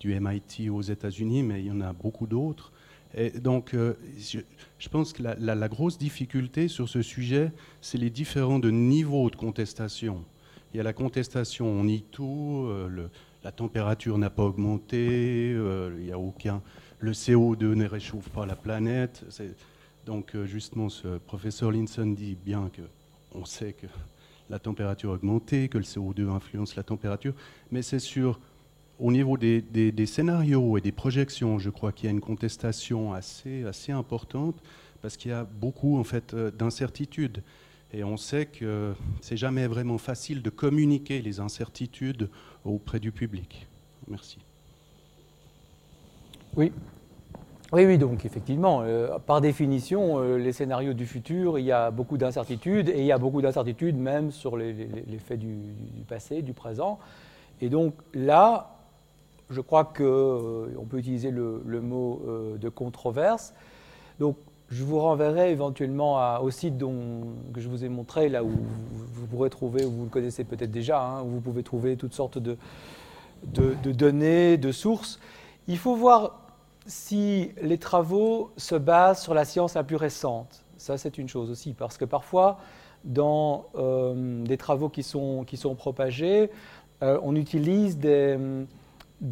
du, 0.00 0.18
MIT 0.18 0.70
aux 0.70 0.82
États-Unis, 0.82 1.42
mais 1.42 1.60
il 1.60 1.66
y 1.66 1.70
en 1.70 1.80
a 1.80 1.92
beaucoup 1.92 2.26
d'autres. 2.26 2.72
Et 3.14 3.30
donc, 3.30 3.74
je, 3.74 4.88
pense 4.88 5.12
que 5.12 5.22
la, 5.22 5.68
grosse 5.68 5.98
difficulté 5.98 6.68
sur 6.68 6.88
ce 6.88 7.02
sujet, 7.02 7.52
c'est 7.80 7.98
les 7.98 8.10
différents 8.10 8.60
de 8.60 8.70
niveaux 8.70 9.30
de 9.30 9.36
contestation. 9.36 10.24
Il 10.72 10.76
y 10.76 10.80
a 10.80 10.84
la 10.84 10.92
contestation, 10.92 11.66
on 11.66 11.84
nie 11.84 12.02
tout, 12.02 12.68
la 13.42 13.50
température 13.50 14.16
n'a 14.16 14.30
pas 14.30 14.44
augmenté, 14.44 15.56
il 15.98 16.06
y 16.06 16.12
a 16.12 16.18
aucun, 16.18 16.62
le 17.00 17.12
CO2 17.12 17.74
ne 17.74 17.86
réchauffe 17.86 18.28
pas 18.28 18.46
la 18.46 18.56
planète. 18.56 19.24
Donc 20.06 20.34
euh, 20.34 20.46
justement, 20.46 20.88
ce 20.88 21.18
professeur 21.18 21.70
Linson 21.70 22.06
dit 22.06 22.36
bien 22.36 22.70
que 22.72 22.82
on 23.34 23.44
sait 23.44 23.72
que 23.72 23.86
la 24.48 24.58
température 24.58 25.10
a 25.10 25.14
augmenté, 25.14 25.68
que 25.68 25.78
le 25.78 25.84
CO2 25.84 26.28
influence 26.28 26.74
la 26.74 26.82
température, 26.82 27.34
mais 27.70 27.82
c'est 27.82 28.00
sur 28.00 28.40
au 29.00 29.10
niveau 29.10 29.36
des, 29.36 30.06
scénarios 30.06 30.76
et 30.76 30.80
des 30.80 30.92
projections, 30.92 31.58
je 31.58 31.70
crois 31.70 31.92
qu'il 31.92 32.06
y 32.06 32.08
a 32.08 32.12
une 32.12 32.20
contestation 32.20 33.14
assez, 33.14 33.64
importante 33.88 34.56
parce 35.02 35.16
qu'il 35.16 35.30
y 35.30 35.34
a 35.34 35.44
beaucoup 35.44 35.98
en 35.98 36.04
fait 36.04 36.34
euh, 36.34 36.50
d'incertitudes. 36.50 37.42
Et 37.92 38.04
on 38.04 38.18
sait 38.18 38.46
que 38.46 38.92
c'est 39.22 39.38
jamais 39.38 39.66
vraiment 39.66 39.98
facile 39.98 40.42
de 40.42 40.50
communiquer 40.50 41.22
les 41.22 41.40
incertitudes 41.40 42.28
auprès 42.64 43.00
du 43.00 43.10
public. 43.10 43.66
Merci. 44.06 44.38
Oui, 46.54 46.70
oui, 47.72 47.86
oui, 47.86 47.98
donc 47.98 48.24
effectivement, 48.24 48.82
euh, 48.82 49.18
par 49.18 49.40
définition, 49.40 50.18
euh, 50.18 50.38
les 50.38 50.52
scénarios 50.52 50.92
du 50.92 51.06
futur, 51.06 51.58
il 51.58 51.64
y 51.64 51.72
a 51.72 51.92
beaucoup 51.92 52.18
d'incertitudes, 52.18 52.88
et 52.88 52.98
il 52.98 53.06
y 53.06 53.12
a 53.12 53.18
beaucoup 53.18 53.40
d'incertitudes 53.40 53.96
même 53.96 54.32
sur 54.32 54.56
les, 54.56 54.74
faits 55.24 55.38
du, 55.38 55.56
passé, 56.08 56.42
du 56.42 56.52
présent. 56.52 56.98
Et 57.60 57.68
donc 57.68 57.94
là, 58.12 58.79
je 59.50 59.60
crois 59.60 59.84
qu'on 59.84 60.04
euh, 60.04 60.86
peut 60.88 60.98
utiliser 60.98 61.30
le, 61.30 61.80
mot 61.80 62.22
de 62.58 62.68
controverse. 62.68 63.52
Donc 64.18 64.36
je 64.70 64.84
vous 64.84 65.00
renverrai 65.00 65.50
éventuellement 65.50 66.40
au 66.40 66.50
site 66.50 66.78
dont, 66.78 67.22
que 67.52 67.60
je 67.60 67.68
vous 67.68 67.84
ai 67.84 67.88
montré, 67.88 68.28
là 68.28 68.44
où 68.44 68.50
vous, 68.50 69.26
pourrez 69.26 69.50
trouver, 69.50 69.84
vous 69.84 70.04
le 70.04 70.10
connaissez 70.10 70.44
peut-être 70.44 70.70
déjà, 70.70 71.02
hein, 71.02 71.22
où 71.22 71.28
vous 71.28 71.40
pouvez 71.40 71.64
trouver 71.64 71.96
toutes 71.96 72.14
sortes 72.14 72.38
de, 72.38 72.56
données, 73.92 74.56
de 74.58 74.70
sources. 74.70 75.18
Il 75.66 75.76
faut 75.76 75.96
voir 75.96 76.40
si 76.86 77.50
les 77.60 77.78
travaux 77.78 78.52
se 78.56 78.76
basent 78.76 79.22
sur 79.22 79.34
la 79.34 79.44
science 79.44 79.74
la 79.74 79.82
plus 79.82 79.96
récente. 79.96 80.64
Ça, 80.76 80.96
c'est 80.98 81.18
une 81.18 81.28
chose 81.28 81.50
aussi, 81.50 81.72
parce 81.72 81.98
que 81.98 82.04
parfois, 82.04 82.58
dans 83.04 83.66
euh, 83.74 84.44
des 84.44 84.56
travaux 84.56 84.88
qui 84.88 85.02
sont, 85.02 85.44
propagés, 85.76 86.48
euh, 87.02 87.18
on 87.24 87.34
utilise 87.34 87.98
des, 87.98 88.38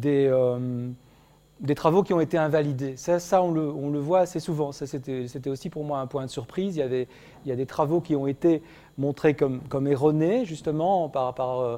euh, 0.05 0.89
des 1.59 1.75
travaux 1.75 2.03
qui 2.03 2.13
ont 2.13 2.21
été 2.21 2.37
invalidés. 2.37 2.95
Ça, 2.95 3.19
ça 3.19 3.41
on, 3.41 3.51
le, 3.51 3.99
voit 3.99 4.19
assez 4.19 4.39
souvent. 4.39 4.71
C'était 4.71 5.49
aussi 5.49 5.69
pour 5.69 5.83
moi 5.83 5.99
un 5.99 6.07
point 6.07 6.25
de 6.25 6.29
surprise. 6.29 6.75
Il 6.75 6.79
y, 6.79 6.83
avait, 6.83 7.07
il 7.45 7.49
y 7.49 7.51
a 7.51 7.55
des 7.55 7.65
travaux 7.65 7.99
qui 7.99 8.15
ont 8.15 8.27
été 8.27 8.61
montrés 8.97 9.35
comme, 9.35 9.87
erronés, 9.87 10.45
justement, 10.45 11.09
par, 11.09 11.37
euh, 11.39 11.77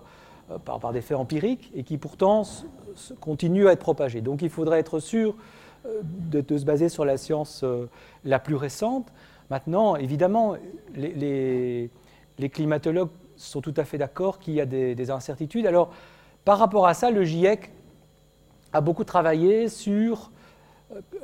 par, 0.66 0.80
par, 0.80 0.94
des 0.94 1.02
faits 1.02 1.18
empiriques, 1.18 1.72
et 1.74 1.84
qui 1.84 1.98
pourtant 1.98 2.44
continuent 3.20 3.68
à 3.68 3.72
être 3.72 3.80
propagés. 3.80 4.22
Donc 4.22 4.42
il 4.42 4.50
faudrait 4.50 4.80
être 4.80 5.00
sûr 5.00 5.36
euh, 5.86 6.02
de, 6.04 6.58
se 6.58 6.66
baser 6.66 6.90
sur 6.90 7.06
la 7.06 7.18
science 7.18 7.66
la 8.24 8.40
plus 8.40 8.56
récente. 8.56 9.08
Maintenant, 9.50 9.96
évidemment, 9.96 10.56
les, 10.96 11.90
climatologues 12.52 13.10
sont 13.36 13.62
tout 13.62 13.74
à 13.78 13.84
fait 13.84 13.98
d'accord 13.98 14.38
qu'il 14.38 14.54
y 14.54 14.62
a 14.62 14.66
des 14.66 15.12
incertitudes. 15.12 15.66
Alors, 15.66 15.92
par 16.46 16.58
rapport 16.58 16.88
à 16.88 16.94
ça, 16.94 17.12
le 17.12 17.24
GIEC 17.24 17.72
a 18.74 18.82
beaucoup 18.82 19.04
travaillé 19.04 19.70
sur, 19.70 20.32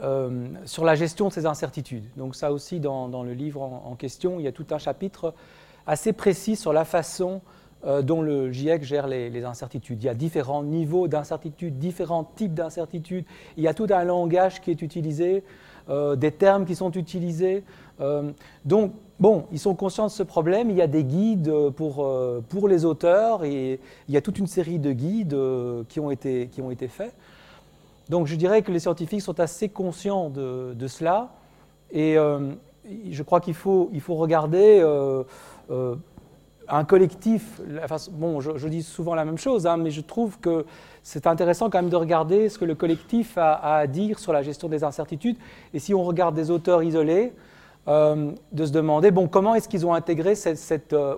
euh, 0.02 0.48
sur 0.66 0.84
la 0.84 0.96
gestion 0.96 1.28
de 1.28 1.34
ces 1.34 1.46
incertitudes. 1.46 2.06
Donc 2.18 2.36
ça 2.36 2.52
aussi, 2.52 2.80
dans, 2.80 3.08
dans 3.10 3.24
le 3.24 3.34
livre 3.34 3.62
en, 3.62 3.96
question, 3.96 4.40
il 4.40 4.44
y 4.44 4.48
a 4.48 4.52
tout 4.52 4.68
un 4.72 4.78
chapitre 4.78 5.34
assez 5.86 6.14
précis 6.14 6.56
sur 6.56 6.74
la 6.74 6.86
façon 6.86 7.42
euh, 7.86 8.02
dont 8.02 8.22
le 8.22 8.52
GIEC 8.52 8.84
gère 8.84 9.08
les, 9.08 9.44
incertitudes. 9.46 10.04
Il 10.04 10.06
y 10.06 10.10
a 10.10 10.16
différents 10.16 10.64
niveaux 10.64 11.08
d'incertitude, 11.08 11.78
différents 11.78 12.24
types 12.24 12.54
d'incertitudes. 12.54 13.26
Il 13.56 13.64
y 13.64 13.68
a 13.68 13.74
tout 13.74 13.88
un 13.90 14.04
langage 14.04 14.62
qui 14.62 14.72
est 14.72 14.82
utilisé, 14.82 15.44
euh, 15.90 16.16
des 16.16 16.32
termes 16.32 16.66
qui 16.66 16.76
sont 16.76 16.92
utilisés. 16.92 17.64
Euh, 18.00 18.32
donc, 18.66 18.94
bon, 19.20 19.46
ils 19.52 19.60
sont 19.60 19.76
conscients 19.76 20.06
de 20.06 20.12
ce 20.12 20.24
problème. 20.24 20.70
Il 20.70 20.76
y 20.76 20.82
a 20.82 20.88
des 20.88 21.04
guides 21.04 21.52
pour, 21.76 22.06
euh, 22.06 22.44
pour 22.48 22.68
les 22.68 22.86
auteurs 22.86 23.44
et 23.44 23.80
il 24.08 24.14
y 24.14 24.18
a 24.18 24.22
toute 24.22 24.40
une 24.40 24.48
série 24.48 24.80
de 24.80 24.92
guides 24.92 25.34
euh, 25.34 25.84
qui 25.90 26.00
ont 26.00 26.12
été, 26.12 26.48
qui 26.48 26.62
ont 26.62 26.72
été 26.72 26.88
faits. 26.88 27.14
Donc 28.10 28.28
je 28.28 28.36
dirais 28.36 28.62
que 28.62 28.72
les 28.72 28.80
scientifiques 28.80 29.22
sont 29.22 29.40
assez 29.40 29.70
conscients 29.70 30.30
de, 30.30 30.88
cela 30.88 31.30
et 31.92 32.18
euh, 32.18 32.52
je 33.10 33.24
crois 33.24 33.42
qu'il 33.42 33.54
faut, 33.54 33.90
regarder 34.10 34.80
euh, 34.82 35.24
euh, 35.72 35.96
un 36.70 36.84
collectif. 36.86 37.62
Enfin, 37.84 37.98
bon, 38.12 38.40
je, 38.40 38.68
dis 38.68 38.84
souvent 38.84 39.16
la 39.16 39.26
même 39.26 39.38
chose, 39.38 39.68
hein, 39.68 39.78
mais 39.78 39.92
je 39.92 40.02
trouve 40.02 40.40
que 40.40 40.66
c'est 41.04 41.28
intéressant 41.28 41.70
quand 41.70 41.82
même 41.82 41.90
de 41.90 41.96
regarder 41.96 42.50
ce 42.50 42.58
que 42.58 42.66
le 42.66 42.76
collectif 42.76 43.38
a, 43.38 43.78
à 43.78 43.88
dire 43.88 44.20
sur 44.20 44.32
la 44.34 44.42
gestion 44.42 44.70
des 44.70 44.84
incertitudes. 44.84 45.38
Et 45.74 45.80
si 45.80 45.94
on 45.94 46.04
regarde 46.04 46.36
des 46.36 46.52
auteurs 46.52 46.84
isolés, 46.84 47.34
de 47.88 48.66
se 48.66 48.72
demander 48.74 49.12
bon, 49.12 49.30
comment 49.30 49.56
est-ce 49.56 49.70
qu'ils 49.70 49.86
ont 49.86 49.94
intégré 49.94 50.34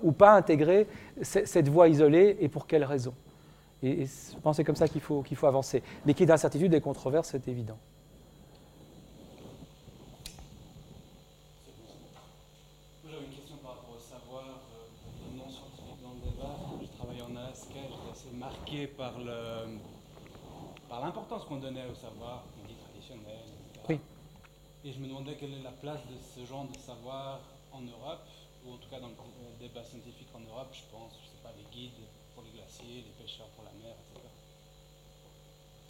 ou 0.04 0.12
pas 0.12 0.34
intégré 0.34 0.86
cette, 1.20 1.48
cette 1.48 1.68
voie 1.68 1.88
isolée 1.88 2.38
et 2.42 2.48
pour 2.48 2.68
quelles 2.68 2.84
raisons? 2.84 3.16
Et, 3.82 4.02
et 4.02 4.06
je 4.06 4.38
pense 4.42 4.56
que 4.56 4.58
c'est 4.58 4.64
comme 4.66 4.76
ça 4.76 4.88
qu'il 4.88 5.02
faut, 5.02 5.22
qu'il 5.24 5.38
faut 5.38 5.48
avancer. 5.48 5.82
Mais 6.06 6.14
qu'il 6.14 6.22
y 6.22 6.24
ait 6.24 6.28
d'incertitudes 6.28 6.74
et 6.74 6.82
controverses, 6.82 7.30
c'est 7.30 7.48
évident. 7.48 7.78
J'avais 13.06 13.26
une 13.26 13.32
question 13.32 13.56
par 13.58 13.76
rapport 13.76 13.96
au 13.96 14.00
savoir 14.00 14.44
euh, 14.44 15.38
non 15.38 15.50
scientifique 15.50 16.02
dans 16.04 16.14
le 16.14 16.32
débat. 16.32 16.56
Je 16.82 16.98
travaillais 16.98 17.22
en 17.22 17.36
ASK, 17.36 17.72
j'étais 17.74 18.12
assez 18.12 18.36
marqué 18.36 18.88
par 18.88 19.18
le 19.20 19.78
par 20.90 21.02
l'importance 21.02 21.46
qu'on 21.46 21.58
donnait 21.58 21.86
au 21.86 21.94
savoir, 21.94 22.44
qu'on 22.56 22.68
dit 22.68 22.74
traditionnel, 22.74 23.46
etc. 23.70 23.86
Oui. 23.90 24.00
Et 24.84 24.92
je 24.92 25.00
me 25.00 25.08
demandais 25.08 25.36
quelle 25.36 25.54
est 25.54 25.62
la 25.62 25.72
place 25.72 26.00
de 26.10 26.18
ce 26.18 26.46
genre 26.48 26.66
de 26.66 26.76
savoir 26.80 27.42
en 27.72 27.82
Europe, 27.82 28.26
ou 28.66 28.74
en 28.74 28.78
tout 28.78 28.90
cas 28.90 29.00
dans 29.00 29.10
le 29.10 29.60
débat 29.60 29.84
scientifique 29.84 30.30
en 30.34 30.40
Europe, 30.40 30.74
je 30.74 30.82
pense, 30.92 31.14
je 31.22 31.30
sais 31.30 31.44
pas, 31.44 31.54
les 31.56 31.66
guides 31.72 31.94
pour 32.40 32.48
les 32.48 32.58
glaciers, 32.58 33.04
les 33.06 33.24
pêcheurs 33.24 33.48
pour 33.48 33.66
la 33.66 33.72
mer, 33.84 33.96
etc. 34.00 34.26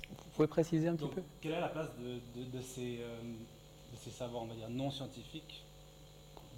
Vous 0.09 0.31
pouvez 0.35 0.47
préciser 0.47 0.87
un 0.87 0.93
Donc, 0.93 1.11
petit 1.11 1.15
peu? 1.15 1.23
Quelle 1.41 1.51
est 1.53 1.59
la 1.59 1.67
place 1.69 1.89
de, 1.99 2.39
de, 2.39 2.57
de 2.57 2.61
ces, 2.61 2.99
euh, 3.01 3.21
de 3.21 3.97
ces 3.97 4.09
savoirs, 4.09 4.43
on 4.43 4.47
va 4.47 4.55
dire, 4.55 4.69
non 4.69 4.89
scientifiques 4.89 5.63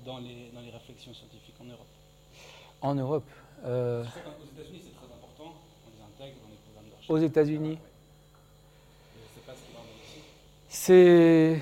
dans 0.05 0.19
les, 0.19 0.50
dans 0.53 0.62
les 0.62 0.69
réflexions 0.71 1.13
scientifiques 1.13 1.55
en 1.60 1.65
Europe? 1.65 1.88
En 2.81 2.95
Europe 2.95 3.29
euh... 3.65 4.03
Je 4.05 4.10
sais 4.10 4.21
qu'aux 4.21 4.43
États-Unis, 4.60 4.81
c'est 4.83 4.95
très 4.95 5.13
important, 5.13 5.53
on 5.86 5.89
les 5.91 6.01
intègre 6.03 6.39
dans 6.41 6.50
les 6.50 6.55
programmes 6.55 6.89
de 6.89 6.95
recherche. 6.95 7.10
Aux 7.10 7.17
États-Unis 7.17 7.77
Je 7.77 9.19
ne 9.19 9.25
sais 9.36 9.41
pas 9.45 9.53
ce 9.53 9.67
qu'il 9.67 9.75
en 9.75 9.81
est 9.81 10.07
ici. 10.07 10.21
C'est. 10.69 11.62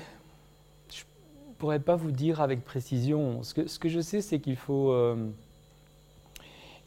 Je 0.90 1.02
ne 1.48 1.54
pourrais 1.58 1.80
pas 1.80 1.96
vous 1.96 2.10
dire 2.12 2.40
avec 2.40 2.64
précision. 2.64 3.42
Ce 3.42 3.52
que, 3.52 3.66
ce 3.66 3.78
que 3.78 3.88
je 3.90 4.00
sais, 4.00 4.22
c'est 4.22 4.40
qu'il 4.40 4.56
faut, 4.56 4.92
euh, 4.92 5.28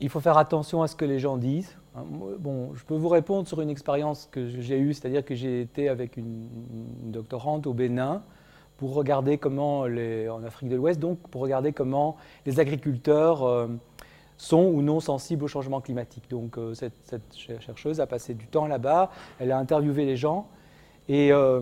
il 0.03 0.09
faut 0.09 0.19
faire 0.19 0.37
attention 0.37 0.81
à 0.81 0.87
ce 0.87 0.97
que 0.97 1.05
les 1.05 1.17
gens 1.17 1.37
disent. 1.37 1.77
Bon, 1.95 2.73
je 2.73 2.83
peux 2.83 2.95
vous 2.95 3.07
répondre 3.07 3.47
sur 3.47 3.61
une 3.61 3.69
expérience 3.69 4.27
que 4.29 4.49
j'ai 4.49 4.77
eue, 4.77 4.93
c'est-à-dire 4.93 5.23
que 5.23 5.33
j'ai 5.33 5.61
été 5.61 5.87
avec 5.87 6.17
une, 6.17 6.49
doctorante 7.05 7.67
au 7.67 7.73
Bénin 7.73 8.21
pour 8.75 8.95
regarder 8.95 9.37
comment, 9.37 9.85
les, 9.85 10.27
en 10.27 10.43
Afrique 10.43 10.67
de 10.67 10.75
l'Ouest, 10.75 10.99
donc 10.99 11.19
pour 11.29 11.41
regarder 11.41 11.71
comment 11.71 12.17
les 12.45 12.59
agriculteurs 12.59 13.43
euh, 13.43 13.67
sont 14.35 14.65
ou 14.65 14.81
non 14.81 14.99
sensibles 14.99 15.45
au 15.45 15.47
changement 15.47 15.79
climatique. 15.79 16.29
Donc 16.29 16.57
euh, 16.57 16.73
cette, 16.73 16.93
chercheuse 17.33 18.01
a 18.01 18.05
passé 18.05 18.33
du 18.33 18.47
temps 18.47 18.67
là-bas, 18.67 19.09
elle 19.39 19.53
a 19.53 19.57
interviewé 19.57 20.03
les 20.03 20.17
gens 20.17 20.49
et, 21.07 21.31
euh, 21.31 21.61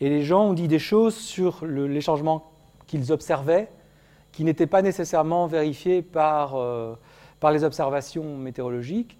les 0.00 0.22
gens 0.22 0.46
ont 0.46 0.54
dit 0.54 0.68
des 0.68 0.78
choses 0.78 1.16
sur 1.16 1.66
le, 1.66 1.86
les 1.86 2.00
changements 2.00 2.50
qu'ils 2.86 3.12
observaient 3.12 3.68
qui 4.32 4.44
n'étaient 4.44 4.66
pas 4.66 4.80
nécessairement 4.80 5.46
vérifiés 5.48 6.00
par, 6.00 6.56
par 7.40 7.52
les 7.52 7.64
observations 7.64 8.36
météorologiques 8.36 9.16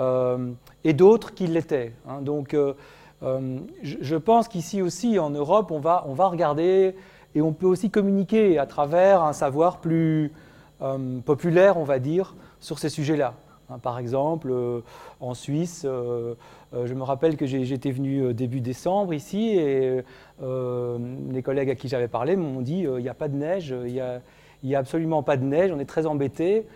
euh, 0.00 0.52
et 0.84 0.92
d'autres 0.92 1.34
qui 1.34 1.46
l'étaient. 1.46 1.92
Hein. 2.08 2.20
Donc 2.22 2.54
je, 3.22 3.62
je, 3.82 4.16
pense 4.16 4.48
qu'ici 4.48 4.80
aussi 4.80 5.18
en 5.18 5.30
Europe, 5.30 5.70
on 5.70 5.80
va, 5.80 6.04
on 6.06 6.14
va 6.14 6.28
regarder 6.28 6.94
et 7.34 7.42
on 7.42 7.52
peut 7.52 7.66
aussi 7.66 7.90
communiquer 7.90 8.58
à 8.58 8.66
travers 8.66 9.22
un 9.22 9.32
savoir 9.32 9.78
plus 9.80 10.32
euh, 10.80 11.18
populaire, 11.20 11.76
on 11.76 11.84
va 11.84 11.98
dire, 11.98 12.36
sur 12.60 12.78
ces 12.78 12.88
sujets-là. 12.88 13.34
Hein, 13.68 13.78
par 13.78 13.98
exemple, 13.98 14.48
euh, 14.50 14.80
en 15.20 15.34
Suisse, 15.34 15.82
euh, 15.84 16.34
je 16.72 16.94
me 16.94 17.02
rappelle 17.02 17.36
que 17.36 17.46
j'étais 17.46 17.90
venu 17.90 18.32
début 18.32 18.60
décembre 18.60 19.14
ici 19.14 19.56
et 19.56 20.02
les 20.40 21.42
collègues 21.42 21.70
à 21.70 21.74
qui 21.74 21.88
j'avais 21.88 22.08
parlé 22.08 22.36
m'ont 22.36 22.60
dit 22.60 22.80
il 22.80 23.02
n'y 23.02 23.08
a 23.08 23.14
pas 23.14 23.28
de 23.28 23.36
neige, 23.36 23.74
il 23.86 23.92
n'y 23.92 24.00
a, 24.00 24.20
a, 24.76 24.78
absolument 24.78 25.22
pas 25.22 25.38
de 25.38 25.44
neige, 25.44 25.72
on 25.72 25.78
est 25.78 25.86
très 25.86 26.04
embêtés. 26.04 26.66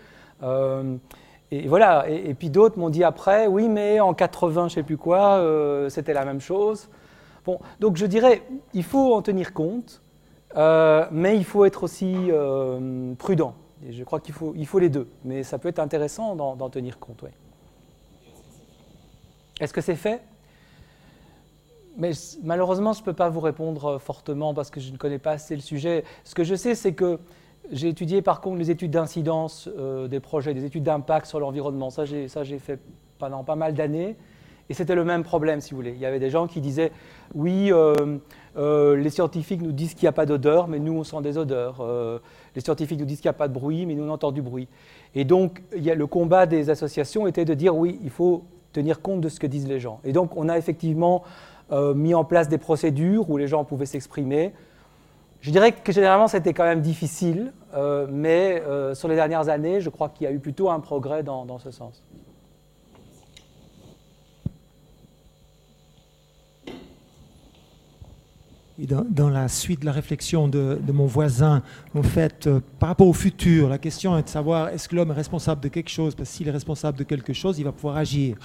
Et 1.51 1.67
voilà, 1.67 2.09
et, 2.09 2.33
puis 2.33 2.49
d'autres 2.49 2.79
m'ont 2.79 2.89
dit 2.89 3.03
après 3.03 3.47
oui, 3.47 3.69
mais 3.69 3.99
en 3.99 4.13
80, 4.13 4.53
je 4.53 4.63
ne 4.63 4.69
sais 4.69 4.83
plus 4.83 4.97
quoi, 4.97 5.43
c'était 5.89 6.13
la 6.13 6.25
même 6.25 6.41
chose. 6.41 6.89
Bon, 7.45 7.59
donc 7.79 7.97
je 7.97 8.05
dirais, 8.05 8.43
il 8.73 8.83
faut 8.83 9.13
en 9.13 9.21
tenir 9.21 9.53
compte, 9.53 10.01
mais 10.55 11.37
il 11.37 11.45
faut 11.45 11.65
être 11.65 11.83
aussi 11.83 12.29
prudent. 13.17 13.55
Je 13.89 14.03
crois 14.03 14.19
qu'il 14.19 14.33
faut, 14.33 14.53
il 14.55 14.65
faut 14.65 14.79
les 14.79 14.89
deux, 14.89 15.07
mais 15.25 15.43
ça 15.43 15.57
peut 15.57 15.69
être 15.69 15.79
intéressant 15.79 16.35
d'en 16.35 16.69
tenir 16.69 16.99
compte. 16.99 17.21
Ouais. 17.21 17.33
Est-ce 19.59 19.73
que 19.73 19.81
c'est 19.81 19.95
fait? 19.95 20.21
Mais 21.97 22.11
malheureusement, 22.43 22.93
je 22.93 23.01
ne 23.01 23.05
peux 23.05 23.13
pas 23.13 23.29
vous 23.29 23.39
répondre 23.39 23.99
fortement 23.99 24.53
parce 24.53 24.71
que 24.71 24.79
je 24.79 24.91
ne 24.91 24.97
connais 24.97 25.19
pas 25.19 25.31
assez 25.31 25.55
le 25.55 25.61
sujet. 25.61 26.03
Ce 26.23 26.33
que 26.33 26.43
je 26.43 26.55
sais, 26.55 26.75
c'est 26.75 26.93
que 26.93 27.19
j'ai 27.71 27.89
étudié 27.89 28.21
par 28.21 28.41
contre 28.41 28.57
les 28.57 28.71
études 28.71 28.91
d'incidence 28.91 29.69
euh, 29.77 30.07
des 30.07 30.19
projets, 30.19 30.53
des 30.53 30.65
études 30.65 30.83
d'impact 30.83 31.25
sur 31.25 31.39
l'environnement. 31.39 31.89
Ça, 31.89 32.05
j'ai 32.05 32.59
fait 32.59 32.79
pendant 33.19 33.43
pas 33.43 33.55
mal 33.55 33.73
d'années. 33.73 34.15
Et 34.69 34.73
c'était 34.73 34.95
le 34.95 35.03
même 35.03 35.23
problème, 35.23 35.59
si 35.59 35.71
vous 35.71 35.77
voulez. 35.77 35.91
Il 35.91 35.99
y 35.99 36.05
avait 36.05 36.19
des 36.19 36.29
gens 36.29 36.47
qui 36.47 36.61
disaient 36.61 36.91
oui, 37.35 37.71
euh, 37.71 38.17
euh, 38.55 38.95
les 38.95 39.09
scientifiques 39.09 39.61
nous 39.61 39.73
disent 39.73 39.93
qu'il 39.93 40.05
n'y 40.05 40.09
a 40.09 40.13
pas 40.13 40.25
d'odeur, 40.25 40.69
mais 40.69 40.79
nous, 40.79 40.93
on 40.93 41.03
sent 41.03 41.21
des 41.21 41.37
odeurs. 41.37 41.85
Les 42.55 42.61
scientifiques 42.61 42.99
nous 42.99 43.05
disent 43.05 43.19
qu'il 43.19 43.27
n'y 43.27 43.35
a 43.35 43.37
pas 43.37 43.49
de 43.49 43.53
bruit, 43.53 43.85
mais 43.85 43.93
nous, 43.93 44.03
on 44.03 44.09
entend 44.09 44.31
du 44.31 44.41
bruit. 44.41 44.67
Et 45.15 45.25
donc, 45.25 45.61
le 45.73 46.05
combat 46.05 46.45
des 46.45 46.69
associations 46.69 47.27
était 47.27 47.45
de 47.45 47.53
dire 47.53 47.75
oui, 47.75 47.99
il 48.03 48.09
faut 48.09 48.45
tenir 48.71 49.01
compte 49.01 49.21
de 49.21 49.29
ce 49.29 49.39
que 49.39 49.47
disent 49.47 49.67
les 49.67 49.79
gens. 49.79 49.99
Et 50.03 50.13
donc, 50.13 50.35
on 50.37 50.47
a 50.49 50.57
effectivement 50.57 51.23
mis 51.71 52.13
en 52.13 52.23
place 52.23 52.47
des 52.47 52.57
procédures 52.57 53.29
où 53.29 53.37
les 53.37 53.47
gens 53.47 53.65
pouvaient 53.65 53.85
s'exprimer. 53.85 54.53
Je 55.43 55.51
dirais 55.51 55.73
que 55.73 55.91
généralement, 55.91 56.29
c'était 56.29 56.53
quand 56.53 56.63
même 56.63 56.79
difficile, 56.79 57.51
euh, 57.75 58.07
mais 58.09 58.63
euh, 58.65 58.95
sur 58.95 59.09
les 59.09 59.15
dernières 59.15 59.49
années, 59.49 59.81
je 59.81 59.89
crois 59.89 60.07
qu'il 60.07 60.23
y 60.23 60.27
a 60.29 60.31
eu 60.31 60.39
plutôt 60.39 60.69
un 60.69 60.79
progrès 60.79 61.21
dans, 61.21 61.59
ce 61.59 61.69
sens. 61.69 62.01
Dans, 68.79 69.05
dans, 69.09 69.29
la 69.29 69.49
suite 69.49 69.81
de 69.81 69.85
la 69.85 69.91
réflexion 69.91 70.47
de, 70.47 70.79
de 70.81 70.91
mon 70.93 71.07
voisin, 71.07 71.61
en 71.93 72.03
fait, 72.03 72.47
euh, 72.47 72.61
par 72.79 72.87
rapport 72.87 73.07
au 73.07 73.13
futur, 73.13 73.67
la 73.67 73.77
question 73.77 74.17
est 74.17 74.23
de 74.23 74.29
savoir 74.29 74.69
est-ce 74.69 74.87
que 74.87 74.95
l'homme 74.95 75.11
est 75.11 75.15
responsable 75.15 75.59
de 75.59 75.67
quelque 75.67 75.89
chose? 75.89 76.15
Parce 76.15 76.29
que 76.29 76.35
s'il 76.37 76.47
est 76.47 76.51
responsable 76.51 76.97
de 76.97 77.03
quelque 77.03 77.33
chose, 77.33 77.59
il 77.59 77.65
va 77.65 77.73
pouvoir 77.73 77.97
agir. 77.97 78.37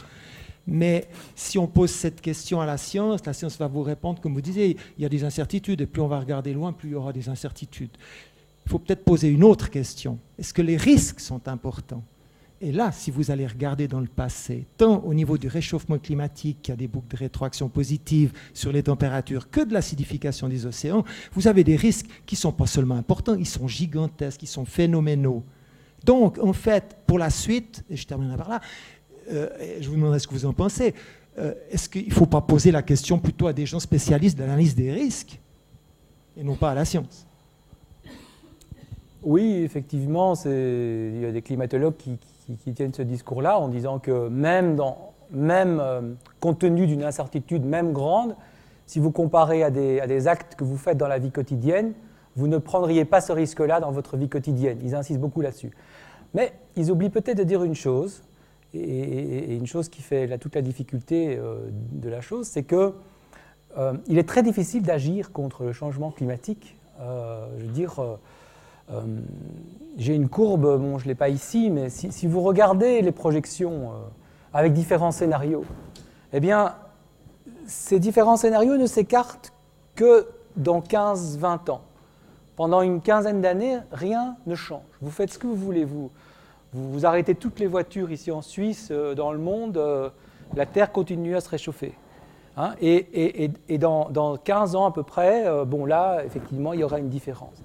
Mais 0.71 1.09
si 1.35 1.59
on 1.59 1.67
pose 1.67 1.91
cette 1.91 2.21
question 2.21 2.61
à 2.61 2.67
la 2.67 2.77
science, 2.77 3.25
la 3.25 3.33
science 3.33 3.59
va 3.59 3.67
vous 3.67 3.83
répondre, 3.83 4.21
comme 4.21 4.35
vous 4.35 4.43
disiez, 4.43 4.77
il 4.99 5.03
y 5.03 5.07
a 5.07 5.09
des 5.09 5.25
incertitudes, 5.25 5.81
et 5.81 5.87
plus 5.87 6.03
on 6.03 6.09
va 6.09 6.21
regarder 6.21 6.53
loin, 6.53 6.73
plus 6.73 6.91
il 6.91 6.93
y 6.93 6.95
aura 6.95 7.13
des 7.13 7.31
incertitudes. 7.31 7.97
Il 8.67 8.71
faut 8.71 8.79
peut-être 8.79 9.03
poser 9.03 9.29
une 9.29 9.45
autre 9.45 9.71
question. 9.71 10.19
Est-ce 10.39 10.53
que 10.53 10.61
les 10.61 10.77
risques 10.77 11.21
sont 11.21 11.49
importants? 11.49 12.05
Et 12.61 12.71
là, 12.71 12.93
si 12.93 13.11
vous 13.11 13.31
allez 13.31 13.47
regarder 13.47 13.89
dans 13.89 14.01
le 14.01 14.09
passé, 14.09 14.67
tant 14.77 14.99
au 15.05 15.15
niveau 15.15 15.39
du 15.39 15.49
réchauffement 15.49 15.97
climatique, 15.97 16.59
qui 16.61 16.73
a 16.73 16.77
des 16.77 16.89
boucles 16.89 17.17
de 17.17 17.17
rétroaction 17.17 17.69
positives 17.69 18.33
sur 18.53 18.71
les 18.71 18.83
températures, 18.83 19.49
que 19.49 19.61
de 19.61 19.73
l'acidification 19.73 20.49
des 20.49 20.67
océans, 20.67 21.05
vous 21.33 21.49
avez 21.49 21.65
des 21.65 21.77
risques 21.77 22.09
qui 22.27 22.35
ne 22.35 22.41
sont 22.41 22.53
pas 22.53 22.67
seulement 22.67 22.97
importants, 22.97 23.37
ils 23.37 23.47
sont 23.47 23.69
gigantesques, 23.69 24.43
ils 24.43 24.49
sont 24.49 24.67
phénoménaux. 24.67 25.45
Donc, 26.05 26.39
en 26.39 26.53
fait, 26.53 26.97
pour 27.07 27.19
la 27.19 27.31
suite, 27.31 27.85
et 27.89 27.97
je 27.97 28.07
terminerai 28.07 28.37
par 28.37 28.49
là, 28.49 28.61
je 29.31 29.89
vous 29.89 29.95
demanderai 29.95 30.19
ce 30.19 30.27
que 30.27 30.35
vous 30.35 30.47
en 30.47 30.53
pensez, 30.53 30.95
euh, 31.39 31.55
est-ce 31.71 31.89
qu'il 31.89 32.09
ne 32.09 32.13
faut 32.13 32.27
pas 32.27 32.41
poser 32.41 32.73
la 32.73 32.83
question 32.83 33.19
plutôt 33.19 33.47
à 33.47 33.53
des 33.53 33.67
gens 33.67 33.79
spécialistes 33.79 34.37
d'analyse 34.37 34.75
des 34.75 34.93
risques 34.93 35.41
et 36.37 36.43
non 36.43 36.57
pas 36.57 36.71
à 36.71 36.75
la 36.75 36.85
science? 36.85 37.27
Oui, 39.23 39.63
effectivement, 39.65 40.35
il 40.45 41.21
y 41.21 41.27
a 41.27 41.33
des 41.33 41.43
climatologues 41.43 41.97
qui, 41.97 42.19
tiennent 42.75 42.95
ce 42.95 43.03
discours-là 43.03 43.59
en 43.59 43.69
disant 43.69 43.99
que 43.99 44.29
même, 44.29 44.81
euh, 45.81 46.01
compte 46.41 46.61
tenu 46.61 46.87
d'une 46.87 47.05
incertitude 47.05 47.65
même 47.65 47.93
grande, 47.93 48.35
si 48.87 49.01
vous 49.01 49.11
comparez 49.11 49.63
à 49.63 49.71
des, 49.71 50.29
actes 50.29 50.55
que 50.55 50.65
vous 50.65 50.79
faites 50.79 50.97
dans 50.97 51.09
la 51.09 51.19
vie 51.19 51.31
quotidienne, 51.31 51.93
vous 52.37 52.49
ne 52.49 52.59
prendriez 52.59 53.05
pas 53.05 53.21
ce 53.21 53.33
risque-là 53.33 53.81
dans 53.81 53.91
votre 53.91 54.17
vie 54.17 54.29
quotidienne. 54.29 54.79
Ils 54.83 54.95
insistent 54.95 55.21
beaucoup 55.21 55.43
là-dessus. 55.43 55.73
Mais 56.33 56.53
ils 56.75 56.91
oublient 56.91 57.11
peut-être 57.11 57.37
de 57.37 57.43
dire 57.43 57.63
une 57.65 57.75
chose, 57.75 58.23
et, 58.75 59.57
une 59.57 59.67
chose 59.67 59.89
qui 59.89 60.03
fait 60.03 60.39
toute 60.39 60.55
la 60.55 60.63
difficulté 60.63 61.37
euh, 61.37 61.69
de 61.93 62.09
la 62.09 62.21
chose, 62.21 62.47
c'est 62.47 62.65
que 62.65 62.93
euh, 63.77 63.95
il 64.07 64.19
est 64.19 64.29
très 64.29 64.43
difficile 64.43 64.83
d'agir 64.83 65.33
contre 65.33 65.65
le 65.65 65.73
changement 65.73 66.11
climatique. 66.11 66.77
je 66.99 67.65
veux 67.65 67.73
dire, 67.73 68.19
euh, 68.91 69.03
j'ai 69.97 70.15
une 70.15 70.29
courbe, 70.29 70.79
bon, 70.79 70.99
je 70.99 71.05
ne 71.05 71.09
l'ai 71.09 71.15
pas 71.15 71.29
ici, 71.29 71.71
mais 71.71 71.91
si, 71.91 72.27
vous 72.27 72.41
regardez 72.41 73.03
les 73.03 73.13
projections 73.13 73.91
euh, 73.91 73.95
avec 74.55 74.73
différents 74.73 75.11
scénarios, 75.11 75.65
eh 76.33 76.41
bien, 76.41 76.75
ces 77.67 77.99
différents 77.99 78.37
scénarios 78.37 78.77
ne 78.77 78.87
s'écartent 78.87 79.53
que 79.95 80.29
dans 80.57 80.81
15-20 80.81 81.71
ans. 81.71 81.83
Pendant 82.57 82.83
une 82.83 83.01
quinzaine 83.01 83.41
d'années, 83.41 83.79
rien 83.93 84.37
ne 84.47 84.55
change. 84.55 84.83
Vous 85.01 85.11
faites 85.11 85.33
ce 85.33 85.39
que 85.39 85.47
vous 85.47 85.55
voulez. 85.55 85.85
Vous, 85.85 86.11
vous, 86.73 87.07
arrêtez 87.07 87.35
toutes 87.35 87.61
les 87.61 87.67
voitures 87.67 88.11
ici 88.11 88.31
en 88.31 88.43
Suisse, 88.43 88.89
euh, 88.91 89.15
dans 89.15 89.33
le 89.33 89.39
monde, 89.39 89.81
la 90.55 90.67
Terre 90.67 90.93
continue 90.93 91.37
à 91.37 91.41
se 91.41 91.49
réchauffer. 91.49 91.95
Hein. 92.57 92.75
et, 92.81 93.79
dans, 93.79 94.11
dans, 94.11 94.37
15 94.37 94.75
ans 94.75 94.87
à 94.87 94.91
peu 94.91 95.05
près, 95.05 95.47
bon 95.65 95.85
là, 95.85 96.25
effectivement, 96.25 96.73
il 96.73 96.81
y 96.81 96.85
aura 96.85 96.99
une 96.99 97.09
différence. 97.09 97.63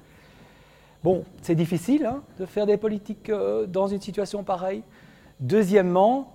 Bon, 1.04 1.26
c'est 1.42 1.56
difficile 1.56 2.06
hein, 2.06 2.24
de 2.40 2.46
faire 2.46 2.66
des 2.66 2.78
politiques 2.78 3.30
euh, 3.30 3.66
dans 3.68 3.88
une 3.88 4.00
situation 4.00 4.44
pareille. 4.44 4.84
Deuxièmement, 5.42 6.32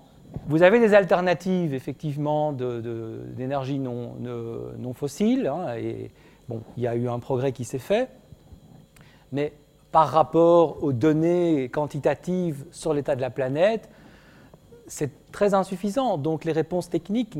vous 0.46 0.62
avez 0.62 0.78
des 0.78 0.92
alternatives, 0.92 1.72
effectivement, 1.72 2.52
d'énergie 2.52 3.78
non, 3.78 4.16
non, 4.20 4.92
fossile. 4.92 5.46
Hein, 5.46 5.74
bon, 6.48 6.61
il 6.76 6.83
y 6.83 6.87
a 6.87 6.94
eu 6.94 7.09
un 7.09 7.18
progrès 7.18 7.52
qui 7.52 7.64
s'est 7.64 7.78
fait. 7.78 8.11
Mais 9.33 9.54
par 9.92 10.09
rapport 10.09 10.83
aux 10.83 10.92
données 10.92 11.68
quantitatives 11.70 12.64
sur 12.70 12.92
l'état 12.92 13.16
de 13.16 13.20
la 13.20 13.31
planète, 13.31 13.88
c'est 14.87 15.11
très 15.33 15.55
insuffisant. 15.55 16.18
Donc 16.18 16.44
les 16.44 16.53
réponses 16.53 16.90
techniques 16.90 17.38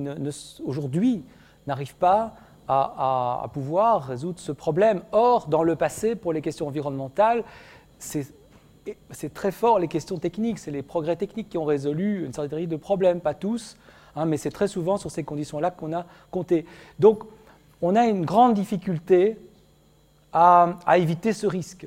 aujourd'hui 0.65 1.25
n'arrivent 1.67 1.97
pas 1.97 2.35
à, 2.69 3.49
pouvoir 3.53 4.07
résoudre 4.07 4.39
ce 4.39 4.53
problème. 4.53 5.03
Or, 5.13 5.49
dans 5.49 5.63
le 5.63 5.77
passé, 5.77 6.15
pour 6.15 6.33
les 6.33 6.43
questions 6.43 6.67
environnementales, 6.67 7.45
c'est 7.99 8.27
très 9.33 9.53
fort 9.53 9.79
les 9.79 9.89
questions 9.89 10.19
techniques, 10.19 10.59
c'est 10.59 10.71
les 10.71 10.83
progrès 10.83 11.17
techniques 11.17 11.49
qui 11.49 11.59
ont 11.59 11.65
résolu 11.65 12.25
une 12.25 12.33
série 12.33 12.67
de 12.67 12.77
problèmes, 12.77 13.21
pas 13.21 13.35
tous, 13.35 13.77
hein, 14.17 14.27
mais 14.27 14.37
c'est 14.37 14.51
très 14.51 14.69
souvent 14.69 14.99
sur 14.99 15.11
ces 15.11 15.25
conditions-là 15.25 15.71
qu'on 15.71 15.93
a 15.95 16.05
compté. 16.31 16.67
Donc, 16.99 17.25
on 17.81 17.97
a 17.97 18.07
une 18.07 18.25
grande 18.25 18.55
difficulté 18.55 19.39
à, 20.33 20.77
éviter 20.97 21.33
ce 21.33 21.47
risque. 21.47 21.87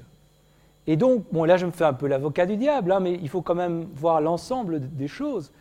Et 0.87 0.95
donc, 0.95 1.23
bon, 1.31 1.43
là, 1.43 1.57
je 1.57 1.65
me 1.65 1.71
fais 1.71 1.85
un 1.85 1.93
peu 1.93 2.07
l'avocat 2.07 2.45
du 2.45 2.57
diable, 2.57 2.91
hein, 2.91 2.99
mais 2.99 3.13
il 3.21 3.29
faut 3.29 3.41
quand 3.41 3.55
même 3.55 3.87
voir 3.95 4.21
l'ensemble 4.21 4.79
des 4.95 5.07
choses. 5.07 5.51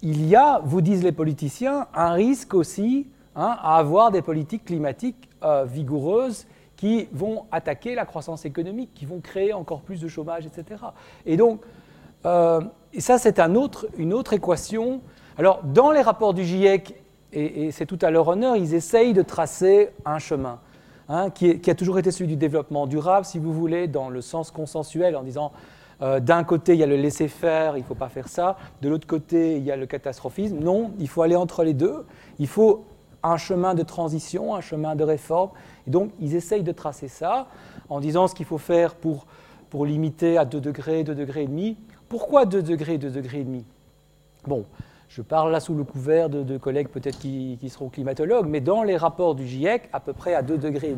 Il 0.00 0.26
y 0.26 0.36
a, 0.36 0.60
vous 0.64 0.80
disent 0.80 1.02
les 1.02 1.12
politiciens, 1.12 1.86
un 1.94 2.12
risque 2.12 2.54
aussi 2.54 3.06
Hein, 3.34 3.56
à 3.62 3.78
avoir 3.78 4.10
des 4.10 4.20
politiques 4.20 4.66
climatiques 4.66 5.30
euh, 5.42 5.64
vigoureuses 5.64 6.46
qui 6.76 7.08
vont 7.12 7.46
attaquer 7.50 7.94
la 7.94 8.04
croissance 8.04 8.44
économique, 8.44 8.90
qui 8.92 9.06
vont 9.06 9.20
créer 9.20 9.54
encore 9.54 9.80
plus 9.80 10.02
de 10.02 10.08
chômage, 10.08 10.44
etc. 10.44 10.82
Et 11.24 11.38
donc, 11.38 11.62
euh, 12.26 12.60
ça, 12.98 13.16
c'est 13.16 13.40
une 13.40 14.12
autre 14.12 14.32
équation. 14.34 15.00
Alors, 15.38 15.62
dans 15.64 15.92
les 15.92 16.02
rapports 16.02 16.34
du 16.34 16.44
GIEC, 16.44 16.94
et, 17.32 17.70
c'est 17.70 17.86
tout 17.86 17.98
à 18.02 18.10
leur 18.10 18.28
honneur, 18.28 18.56
ils 18.56 18.74
essayent 18.74 19.14
de 19.14 19.22
tracer 19.22 19.88
un 20.04 20.18
chemin 20.18 20.58
hein, 21.12 21.30
qui, 21.30 21.70
a 21.70 21.74
toujours 21.74 21.98
été 21.98 22.10
celui 22.10 22.28
du 22.28 22.36
développement 22.36 22.86
durable, 22.86 23.24
si 23.26 23.38
vous 23.38 23.52
voulez, 23.52 23.86
dans 23.86 24.08
le 24.08 24.20
sens 24.20 24.50
consensuel, 24.50 25.14
en 25.14 25.22
disant 25.22 25.52
euh, 26.00 26.18
d'un 26.18 26.42
côté, 26.42 26.72
il 26.72 26.80
y 26.80 26.82
a 26.82 26.86
le 26.86 26.96
laisser-faire, 26.96 27.76
il 27.76 27.80
ne 27.80 27.86
faut 27.86 27.94
pas 27.94 28.08
faire 28.08 28.28
ça. 28.28 28.56
De 28.80 28.88
l'autre 28.88 29.06
côté, 29.06 29.56
il 29.56 29.62
y 29.62 29.70
a 29.70 29.76
le 29.76 29.86
catastrophisme. 29.86 30.58
Non, 30.58 30.92
il 30.98 31.08
faut 31.08 31.22
aller 31.22 31.36
entre 31.36 31.62
les 31.62 31.74
deux. 31.74 32.06
Il 32.38 32.48
faut 32.48 32.84
un 33.22 33.36
chemin 33.36 33.74
de 33.74 33.82
transition, 33.82 34.54
un 34.54 34.60
chemin 34.60 34.96
de 34.96 35.04
réforme. 35.04 35.50
Et 35.86 35.90
donc, 35.90 36.10
ils 36.18 36.34
essayent 36.34 36.64
de 36.64 36.72
tracer 36.72 37.08
ça 37.08 37.46
en 37.88 38.00
disant 38.00 38.26
ce 38.26 38.34
qu'il 38.34 38.46
faut 38.46 38.58
faire 38.58 38.94
pour, 38.94 39.26
pour 39.70 39.86
limiter 39.86 40.38
à 40.38 40.44
2 40.44 40.60
degrés, 40.60 41.04
2 41.04 41.14
degrés 41.14 41.44
et 41.44 41.46
demi. 41.46 41.76
Pourquoi 42.08 42.46
2 42.46 42.62
degrés, 42.62 42.98
2 42.98 43.10
degrés 43.10 43.40
et 43.40 43.44
demi? 43.44 43.64
Bon, 44.46 44.64
je 45.14 45.20
parle 45.20 45.52
là 45.52 45.60
sous 45.60 45.74
le 45.74 45.84
couvert 45.84 46.30
de, 46.30 46.56
collègues 46.56 46.88
peut-être 46.88 47.18
qui, 47.18 47.58
seront 47.68 47.90
climatologues, 47.90 48.46
mais 48.46 48.62
dans 48.62 48.82
les 48.82 48.96
rapports 48.96 49.34
du 49.34 49.46
GIEC, 49.46 49.90
à 49.92 50.00
peu 50.00 50.14
près 50.14 50.34
à 50.34 50.40
2 50.40 50.56
degrés 50.56 50.96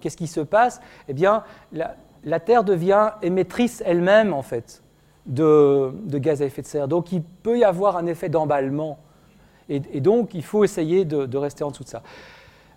qu'est-ce 0.00 0.16
qui 0.16 0.28
se 0.28 0.40
passe? 0.40 0.80
Eh 1.08 1.12
bien, 1.12 1.42
la, 1.72 2.40
Terre 2.40 2.62
devient 2.62 3.10
émettrice 3.20 3.82
elle-même, 3.84 4.32
en 4.32 4.42
fait, 4.42 4.82
de, 5.26 5.90
de, 6.04 6.18
gaz 6.18 6.40
à 6.40 6.44
effet 6.44 6.62
de 6.62 6.68
serre. 6.68 6.86
Donc, 6.86 7.10
il 7.10 7.22
peut 7.22 7.58
y 7.58 7.64
avoir 7.64 7.96
un 7.96 8.06
effet 8.06 8.28
d'emballement 8.28 8.98
et, 9.68 10.00
donc, 10.00 10.34
il 10.34 10.44
faut 10.44 10.64
essayer 10.64 11.04
de, 11.04 11.36
rester 11.36 11.64
en 11.64 11.70
dessous 11.70 11.84
de 11.84 11.88
ça. 11.88 12.02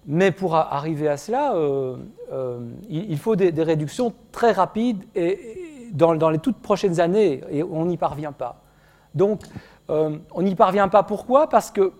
Mais 0.07 0.31
pour 0.31 0.55
arriver 0.55 1.07
à 1.07 1.15
cela, 1.15 1.53
euh, 1.55 1.95
euh, 2.33 2.59
il, 2.89 3.17
faut 3.17 3.35
des, 3.35 3.51
réductions 3.63 4.13
très 4.31 4.51
rapides 4.51 5.03
et, 5.15 5.89
dans, 5.93 6.29
les 6.29 6.39
toutes 6.39 6.57
prochaines 6.57 6.99
années, 6.99 7.41
et 7.51 7.63
on 7.63 7.85
n'y 7.85 7.97
parvient 7.97 8.31
pas. 8.31 8.61
Donc, 9.15 9.41
euh, 9.89 10.17
on 10.33 10.41
n'y 10.41 10.55
parvient 10.55 10.87
pas 10.87 11.03
pourquoi? 11.03 11.47
Parce 11.47 11.71
que, 11.71 11.93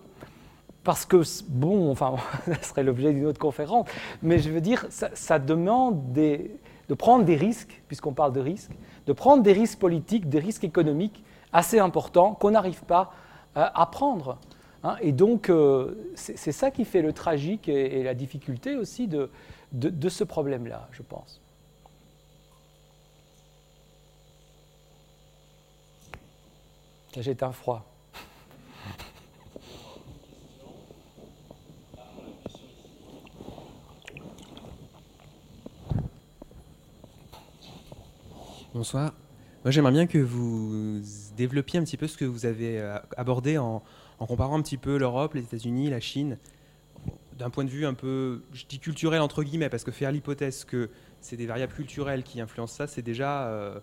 parce 0.84 1.04
que, 1.04 1.22
bon, 1.48 1.90
enfin, 1.90 2.16
ça 2.46 2.62
serait 2.62 2.82
l'objet 2.82 3.12
d'une 3.12 3.26
autre 3.26 3.40
conférence, 3.40 3.88
mais 4.22 4.38
je 4.38 4.50
veux 4.50 4.60
dire, 4.60 4.86
ça, 4.88 5.38
demande 5.38 6.12
de 6.12 6.94
prendre 6.94 7.24
des 7.24 7.36
risques, 7.36 7.82
puisqu'on 7.88 8.12
parle 8.12 8.32
de 8.32 8.40
risques, 8.40 8.72
de 9.06 9.12
prendre 9.12 9.42
des 9.42 9.52
risques 9.52 9.78
politiques, 9.78 10.28
des 10.28 10.38
risques 10.38 10.64
économiques 10.64 11.24
assez 11.52 11.78
importants 11.78 12.34
qu'on 12.34 12.52
n'arrive 12.52 12.82
pas 12.84 13.12
à 13.54 13.86
prendre. 13.86 14.38
Hein, 14.84 14.96
et 15.00 15.12
donc, 15.12 15.48
euh, 15.48 16.12
c'est 16.14 16.52
ça 16.52 16.70
qui 16.70 16.84
fait 16.84 17.02
le 17.02 17.12
tragique 17.12 17.68
et, 17.68 18.02
la 18.02 18.14
difficulté 18.14 18.76
aussi 18.76 19.06
de, 19.06 19.30
de, 19.72 20.08
ce 20.08 20.24
problème-là, 20.24 20.88
je 20.90 21.02
pense. 21.02 21.40
J'ai 27.20 27.36
un 27.42 27.52
froid. 27.52 27.84
Bonsoir. 38.72 39.12
Moi, 39.62 39.70
j'aimerais 39.70 39.92
bien 39.92 40.06
que 40.06 40.16
vous 40.16 41.02
développiez 41.36 41.78
un 41.78 41.84
petit 41.84 41.98
peu 41.98 42.06
ce 42.06 42.16
que 42.16 42.24
vous 42.24 42.46
avez 42.46 42.80
euh, 42.80 42.98
abordé 43.18 43.58
en, 43.58 43.82
comparant 44.18 44.58
un 44.58 44.62
petit 44.62 44.78
peu 44.78 44.96
l'Europe, 44.96 45.34
les 45.34 45.42
États-Unis, 45.42 45.90
la 45.90 46.00
Chine, 46.00 46.38
d'un 47.36 47.50
point 47.50 47.64
de 47.64 47.70
vue 47.70 47.84
un 47.84 47.94
peu, 47.94 48.42
je 48.54 48.64
dis 48.64 48.78
culturel 48.78 49.20
entre 49.20 49.42
guillemets, 49.42 49.68
parce 49.68 49.84
que 49.84 49.90
faire 49.90 50.12
l'hypothèse 50.12 50.64
que 50.64 50.88
c'est 51.20 51.36
des 51.36 51.46
variables 51.46 51.74
culturelles 51.74 52.22
qui 52.22 52.40
influencent 52.40 52.74
ça, 52.74 52.86
c'est 52.86 53.02
déjà 53.02 53.48
euh, 53.48 53.80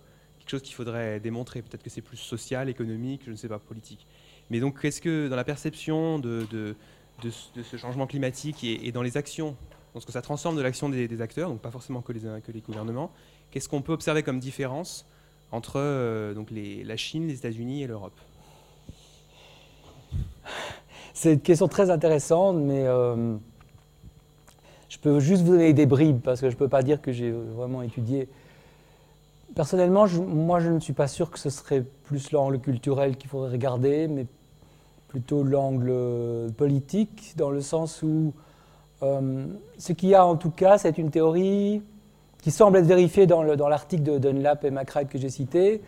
chose 0.50 0.62
qu'il 0.62 0.74
faudrait 0.74 1.20
démontrer. 1.20 1.62
Peut-être 1.62 1.82
que 1.82 1.90
c'est 1.90 2.02
plus 2.02 2.16
social, 2.16 2.68
économique, 2.68 3.22
je 3.24 3.30
ne 3.30 3.36
sais 3.36 3.48
pas, 3.48 3.58
politique. 3.58 4.06
Mais 4.50 4.60
donc, 4.60 4.84
est-ce 4.84 5.00
que 5.00 5.28
dans 5.28 5.36
la 5.36 5.44
perception 5.44 6.18
de, 6.18 6.74
ce 7.22 7.76
changement 7.76 8.06
climatique 8.06 8.64
et, 8.64 8.92
dans 8.92 9.02
les 9.02 9.16
actions, 9.16 9.56
dans 9.94 10.00
ce 10.00 10.06
que 10.06 10.12
ça 10.12 10.22
transforme 10.22 10.56
de 10.56 10.62
l'action 10.62 10.88
des, 10.88 11.20
acteurs, 11.20 11.48
donc 11.48 11.60
pas 11.60 11.70
forcément 11.70 12.02
que 12.02 12.12
les, 12.12 12.60
gouvernements, 12.60 13.12
qu'est-ce 13.50 13.68
qu'on 13.68 13.82
peut 13.82 13.92
observer 13.92 14.22
comme 14.22 14.40
différence 14.40 15.06
entre 15.52 15.74
euh, 15.76 16.34
donc 16.34 16.48
la 16.50 16.96
Chine, 16.96 17.26
les 17.28 17.34
États-Unis 17.34 17.82
et 17.82 17.86
l'Europe? 17.86 18.18
C'est 21.14 21.34
une 21.34 21.40
question 21.40 21.68
très 21.68 21.90
intéressante, 21.90 22.56
mais 22.56 22.86
euh, 22.86 23.36
je 24.88 24.98
peux 24.98 25.20
juste 25.20 25.42
vous 25.42 25.52
donner 25.52 25.72
des 25.72 25.86
bribes 25.86 26.20
parce 26.20 26.40
que 26.40 26.48
je 26.48 26.54
ne 26.54 26.58
peux 26.58 26.68
pas 26.68 26.82
dire 26.82 27.00
que 27.00 27.12
j'ai 27.12 27.30
vraiment 27.30 27.82
étudié. 27.82 28.28
Personnellement, 29.54 30.06
moi, 30.26 30.60
je 30.60 30.70
ne 30.70 30.80
suis 30.80 30.92
pas 30.92 31.08
sûr 31.08 31.30
que 31.30 31.38
ce 31.38 31.50
serait 31.50 31.84
plus 32.04 32.32
l'angle 32.32 32.60
culturel 32.60 33.16
qu'il 33.16 33.30
faudrait 33.30 33.50
regarder, 33.50 34.08
mais 34.08 34.26
plutôt 35.08 35.42
l'angle 35.42 36.52
politique, 36.56 37.34
dans 37.36 37.50
le 37.50 37.60
sens 37.60 38.02
où 38.02 38.32
euh, 39.02 39.46
ce 39.78 39.92
qu'il 39.92 40.10
y 40.10 40.14
a 40.14 40.24
en 40.24 40.36
tout 40.36 40.50
cas, 40.50 40.78
c'est 40.78 40.98
une 40.98 41.10
théorie 41.10 41.82
qui 42.42 42.50
semble 42.50 42.78
être 42.78 42.86
vérifiée 42.86 43.26
dans 43.26 43.42
l'article 43.42 44.02
de 44.02 44.18
Dunlap 44.18 44.64
et 44.64 44.70
McCrae 44.70 45.04
que 45.04 45.18
j'ai 45.18 45.28
cité, 45.28 45.82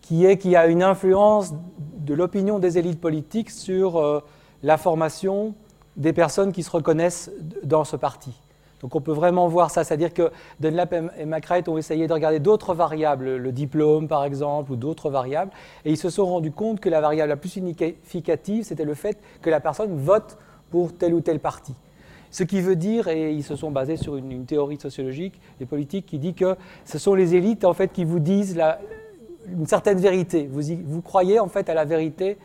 qui 0.00 0.24
est 0.24 0.38
qu'il 0.38 0.52
y 0.52 0.56
a 0.56 0.66
une 0.66 0.82
influence 0.82 1.54
de 1.78 2.14
l'opinion 2.14 2.58
des 2.58 2.78
élites 2.78 3.00
politiques 3.00 3.50
sur 3.50 3.96
euh, 3.96 4.20
la 4.62 4.76
formation 4.76 5.54
des 5.96 6.12
personnes 6.12 6.52
qui 6.52 6.62
se 6.62 6.70
reconnaissent 6.70 7.30
dans 7.64 7.84
ce 7.84 7.96
parti. 7.96 8.32
Donc 8.80 8.94
on 8.94 9.00
peut 9.00 9.12
vraiment 9.12 9.48
voir 9.48 9.70
ça, 9.70 9.84
c'est-à-dire 9.84 10.14
que 10.14 10.30
Dunlap 10.60 10.94
et 11.18 11.24
McCrae 11.24 11.62
ont 11.68 11.78
essayé 11.78 12.06
de 12.06 12.12
regarder 12.12 12.38
d'autres 12.38 12.74
variables, 12.74 13.36
le 13.36 13.52
diplôme 13.52 14.08
par 14.08 14.24
exemple, 14.24 14.72
ou 14.72 14.76
d'autres 14.76 15.10
variables, 15.10 15.50
et 15.84 15.90
ils 15.90 15.96
se 15.96 16.10
sont 16.10 16.26
rendus 16.26 16.52
compte 16.52 16.80
que 16.80 16.88
la 16.88 17.00
variable 17.00 17.28
la 17.28 17.36
plus 17.36 17.48
significative, 17.48 18.64
c'était 18.64 18.84
le 18.84 18.94
fait 18.94 19.18
que 19.42 19.50
la 19.50 19.60
personne 19.60 19.96
vote 19.96 20.38
pour 20.70 20.96
tel 20.96 21.14
ou 21.14 21.20
tel 21.20 21.40
parti. 21.40 21.74
Ce 22.30 22.44
qui 22.44 22.60
veut 22.60 22.76
dire, 22.76 23.08
et 23.08 23.32
ils 23.32 23.42
se 23.42 23.56
sont 23.56 23.70
basés 23.70 23.96
sur 23.96 24.16
une, 24.16 24.44
théorie 24.44 24.78
sociologique 24.78 25.40
et 25.60 25.66
politique 25.66 26.06
qui 26.06 26.18
dit 26.18 26.34
que 26.34 26.56
ce 26.84 26.98
sont 26.98 27.14
les 27.14 27.34
élites 27.34 27.64
en 27.64 27.72
fait 27.72 27.90
qui 27.90 28.04
vous 28.04 28.18
disent 28.18 28.60
une 29.50 29.66
certaine 29.66 29.98
vérité. 29.98 30.46
Vous, 30.50 30.62
vous 30.84 31.00
croyez 31.00 31.40
en 31.40 31.48
fait 31.48 31.68
à 31.70 31.74
la 31.74 31.86
vérité. 31.86 32.36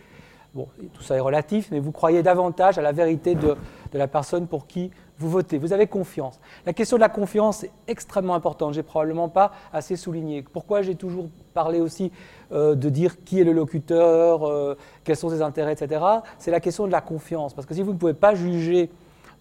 Bon, 0.53 0.67
tout 0.93 1.01
ça 1.01 1.15
est 1.15 1.19
relatif, 1.19 1.69
mais 1.71 1.79
vous 1.79 1.91
croyez 1.91 2.23
davantage 2.23 2.77
à 2.77 2.81
la 2.81 2.91
vérité 2.91 3.35
de 3.35 3.57
la 3.93 4.07
personne 4.07 4.47
pour 4.47 4.67
qui 4.67 4.91
vous 5.19 5.29
votez. 5.29 5.57
Vous 5.57 5.73
avez 5.73 5.87
confiance. 5.87 6.39
La 6.65 6.73
question 6.73 6.97
de 6.97 7.01
la 7.01 7.09
confiance 7.09 7.63
est 7.63 7.71
extrêmement 7.87 8.35
importante. 8.35 8.73
J'ai 8.73 8.83
probablement 8.83 9.29
pas 9.29 9.51
assez 9.71 9.95
souligné. 9.95 10.41
Pourquoi 10.41 10.81
j'ai 10.81 10.95
toujours 10.95 11.27
parlé 11.53 11.79
aussi 11.79 12.11
euh, 12.51 12.75
de 12.75 12.89
dire 12.89 13.23
qui 13.23 13.39
est 13.39 13.43
le 13.43 13.53
locuteur, 13.53 14.47
euh, 14.47 14.75
quels 15.03 15.15
sont 15.15 15.29
ses 15.29 15.41
intérêts, 15.41 15.73
etc. 15.73 16.03
C'est 16.39 16.51
la 16.51 16.59
question 16.59 16.87
de 16.87 16.91
la 16.91 17.01
confiance. 17.01 17.53
Parce 17.53 17.67
que 17.67 17.73
si 17.73 17.81
vous 17.81 17.93
ne 17.93 17.97
pouvez 17.97 18.13
pas 18.13 18.33
juger 18.33 18.89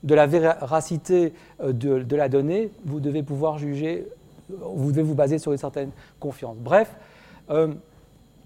de 0.02 0.14
la 0.14 0.26
véracité 0.26 1.32
euh, 1.62 1.72
de, 1.72 2.16
la 2.16 2.28
donnée, 2.28 2.70
vous 2.85 3.00
devez 3.00 3.22
pouvoir 3.22 3.58
juger, 3.58 4.06
vous 4.48 4.90
devez 4.90 5.02
vous 5.02 5.14
baser 5.14 5.38
sur 5.38 5.52
une 5.52 5.58
certaine 5.58 5.90
confiance. 6.20 6.56
Bref, 6.58 6.94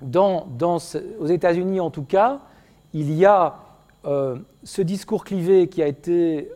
dans, 0.01 0.47
aux 1.21 1.27
États-Unis 1.27 1.81
en 1.81 1.91
tout 1.91 2.03
cas, 2.03 2.41
il 2.93 3.13
y 3.13 3.25
a 3.25 3.57
ce 4.05 4.83
discours 4.83 5.25
clivé 5.25 5.69
qui 5.69 5.83
a 5.83 5.87
été 5.87 6.51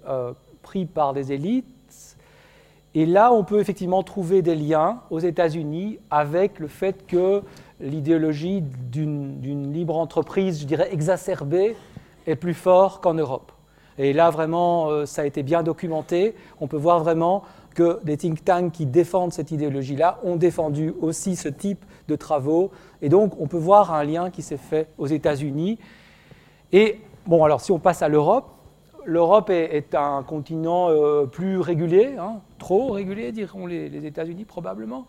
pris 0.62 0.86
par 0.86 1.12
des 1.12 1.32
élites, 1.32 1.66
et 2.94 3.06
là 3.06 3.32
on 3.32 3.44
peut 3.44 3.60
effectivement 3.60 4.02
trouver 4.02 4.42
des 4.42 4.56
liens 4.56 5.00
aux 5.10 5.20
États-Unis 5.20 5.98
avec 6.10 6.58
le 6.58 6.66
fait 6.66 7.06
que 7.06 7.42
l'idéologie 7.80 8.62
d'une 8.62 9.72
libre 9.72 9.96
entreprise, 9.96 10.60
je 10.60 10.66
dirais 10.66 10.88
exacerbée, 10.92 11.76
est 12.26 12.36
plus 12.36 12.54
forte 12.54 13.02
qu'en 13.02 13.14
Europe. 13.14 13.52
Et 13.98 14.12
là, 14.14 14.30
vraiment, 14.30 14.88
euh, 14.88 15.04
ça 15.04 15.22
a 15.22 15.24
été 15.26 15.42
bien 15.42 15.62
documenté. 15.62 16.34
On 16.60 16.66
peut 16.66 16.78
voir 16.78 17.00
vraiment 17.00 17.42
que 17.74 18.00
des 18.02 18.16
think 18.16 18.44
tanks 18.44 18.72
qui 18.72 18.86
défendent 18.86 19.32
cette 19.32 19.50
idéologie-là 19.50 20.20
ont 20.22 20.36
défendu 20.36 20.94
aussi 21.00 21.36
ce 21.36 21.48
type 21.48 21.84
de 22.08 22.16
travaux. 22.16 22.70
Et 23.02 23.08
donc, 23.08 23.38
on 23.38 23.46
peut 23.46 23.58
voir 23.58 23.92
un 23.92 24.04
lien 24.04 24.30
qui 24.30 24.42
s'est 24.42 24.56
fait 24.56 24.88
aux 24.96 25.06
États-Unis. 25.06 25.78
Et, 26.72 27.00
bon, 27.26 27.44
alors, 27.44 27.60
si 27.60 27.72
on 27.72 27.78
passe 27.78 28.00
à 28.00 28.08
l'Europe, 28.08 28.50
l'Europe 29.04 29.50
est, 29.50 29.94
un 29.94 30.22
continent 30.22 30.88
euh, 30.90 31.26
plus 31.26 31.58
régulier, 31.58 32.14
hein, 32.18 32.40
trop 32.58 32.92
régulier, 32.92 33.32
diront 33.32 33.66
les, 33.66 34.06
États-Unis 34.06 34.44
probablement. 34.44 35.06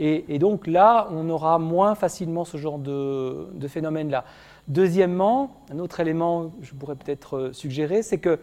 Et, 0.00 0.40
donc 0.40 0.66
là, 0.66 1.06
on 1.12 1.30
aura 1.30 1.60
moins 1.60 1.94
facilement 1.94 2.44
ce 2.44 2.56
genre 2.56 2.78
de, 2.78 3.46
phénomène-là. 3.68 4.24
Deuxièmement, 4.66 5.62
un 5.70 5.78
autre 5.78 6.00
élément 6.00 6.48
que 6.48 6.66
je 6.66 6.74
pourrais 6.74 6.96
peut-être 6.96 7.36
euh, 7.36 7.52
suggérer, 7.52 8.02
c'est 8.02 8.18
que 8.18 8.40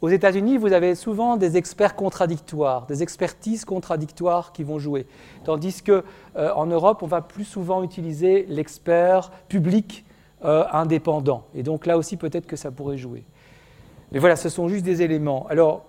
aux 0.00 0.08
États-Unis, 0.08 0.58
vous 0.58 0.72
avez 0.72 0.94
souvent 0.94 1.36
des 1.36 1.56
experts 1.56 1.96
contradictoires, 1.96 2.86
des 2.86 3.02
expertises 3.02 3.64
contradictoires 3.64 4.52
qui 4.52 4.64
vont 4.64 4.78
jouer, 4.78 5.06
tandis 5.44 5.82
que 5.82 6.04
euh, 6.36 6.52
en 6.54 6.66
Europe, 6.66 7.02
on 7.02 7.06
va 7.06 7.20
plus 7.20 7.44
souvent 7.44 7.82
utiliser 7.82 8.46
l'expert 8.48 9.30
public 9.48 10.04
indépendant. 10.44 11.44
Et 11.54 11.62
donc 11.62 11.86
là 11.86 11.96
aussi, 11.96 12.16
peut-être 12.16 12.48
que 12.48 12.56
ça 12.56 12.72
pourrait 12.72 12.98
jouer. 12.98 13.22
Mais 14.12 14.18
voilà, 14.18 14.36
ce 14.36 14.48
sont 14.48 14.68
juste 14.68 14.84
des 14.84 15.02
éléments. 15.02 15.46
Alors, 15.48 15.84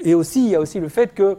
et 0.00 0.14
aussi, 0.14 0.44
il 0.44 0.50
y 0.50 0.54
a 0.56 0.60
aussi 0.60 0.80
le 0.80 0.88
fait 0.88 1.14
que 1.14 1.38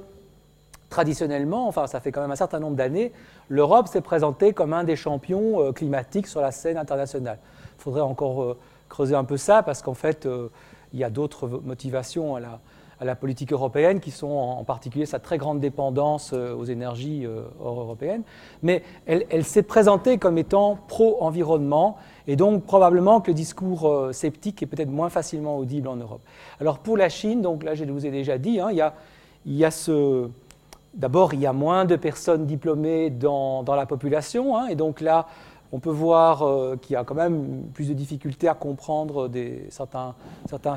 traditionnellement, 0.89 1.67
enfin 1.67 1.85
ça 1.87 1.99
fait 1.99 2.13
quand 2.13 2.21
même 2.21 2.31
un 2.31 2.37
certain 2.37 2.59
nombre 2.59 2.77
d'années, 2.77 3.11
l'Europe 3.49 3.87
s'est 3.87 4.01
présentée 4.01 4.53
comme 4.53 4.71
un 4.71 4.85
des 4.85 4.95
champions 4.95 5.61
euh, 5.61 5.71
climatiques 5.73 6.27
sur 6.27 6.39
la 6.39 6.51
scène 6.51 6.77
internationale. 6.77 7.39
Il 7.77 7.81
faudrait 7.81 8.01
encore 8.01 8.43
euh, 8.43 8.57
creuser 8.87 9.15
un 9.15 9.25
peu 9.25 9.35
ça 9.35 9.63
parce 9.63 9.81
qu'en 9.81 9.93
fait, 9.93 10.25
euh, 10.25 10.47
il 10.93 10.99
y 10.99 11.03
a 11.03 11.09
d'autres 11.09 11.47
motivations 11.65 12.35
à 12.35 12.39
la, 12.39 12.59
politique 13.15 13.51
européenne 13.53 13.99
qui 13.99 14.11
sont 14.11 14.27
en, 14.27 14.63
particulier 14.63 15.05
sa 15.05 15.19
très 15.19 15.37
grande 15.37 15.59
dépendance 15.59 16.33
aux 16.33 16.63
énergies 16.63 17.25
hors 17.59 17.79
européennes. 17.79 18.23
Mais 18.63 18.83
elle, 19.05 19.43
s'est 19.43 19.63
présentée 19.63 20.17
comme 20.17 20.37
étant 20.37 20.77
pro-environnement 20.87 21.97
et 22.27 22.35
donc 22.35 22.63
probablement 22.63 23.21
que 23.21 23.31
le 23.31 23.35
discours 23.35 24.09
sceptique 24.11 24.63
est 24.63 24.65
peut-être 24.65 24.89
moins 24.89 25.09
facilement 25.09 25.57
audible 25.57 25.87
en 25.87 25.95
Europe. 25.95 26.21
Alors 26.59 26.79
pour 26.79 26.97
la 26.97 27.09
Chine, 27.09 27.41
donc 27.41 27.63
là 27.63 27.75
je 27.75 27.85
vous 27.85 28.05
ai 28.05 28.11
déjà 28.11 28.37
dit, 28.37 28.59
hein, 28.59 28.69
il, 28.71 28.77
y 28.77 28.81
a, 28.81 28.93
il 29.45 29.55
y 29.55 29.65
a 29.65 29.71
ce 29.71 30.29
D'abord, 30.97 31.35
il 31.35 31.41
y 31.41 31.45
a 31.45 31.53
moins 31.53 31.85
de 31.85 31.95
personnes 31.95 32.47
diplômées 32.47 33.11
dans, 33.11 33.63
la 33.67 33.85
population, 33.85 34.57
hein, 34.57 34.65
et 34.67 34.75
donc 34.75 34.99
là, 34.99 35.27
on 35.71 35.79
peut 35.79 35.91
voir 35.91 36.43
euh, 36.43 36.75
qu'il 36.77 36.93
y 36.93 36.95
a 36.95 37.03
quand 37.03 37.15
même 37.15 37.63
plus 37.73 37.89
de 37.89 37.93
difficultés 37.93 38.47
à 38.47 38.53
comprendre 38.53 39.29
certains, 39.69 40.15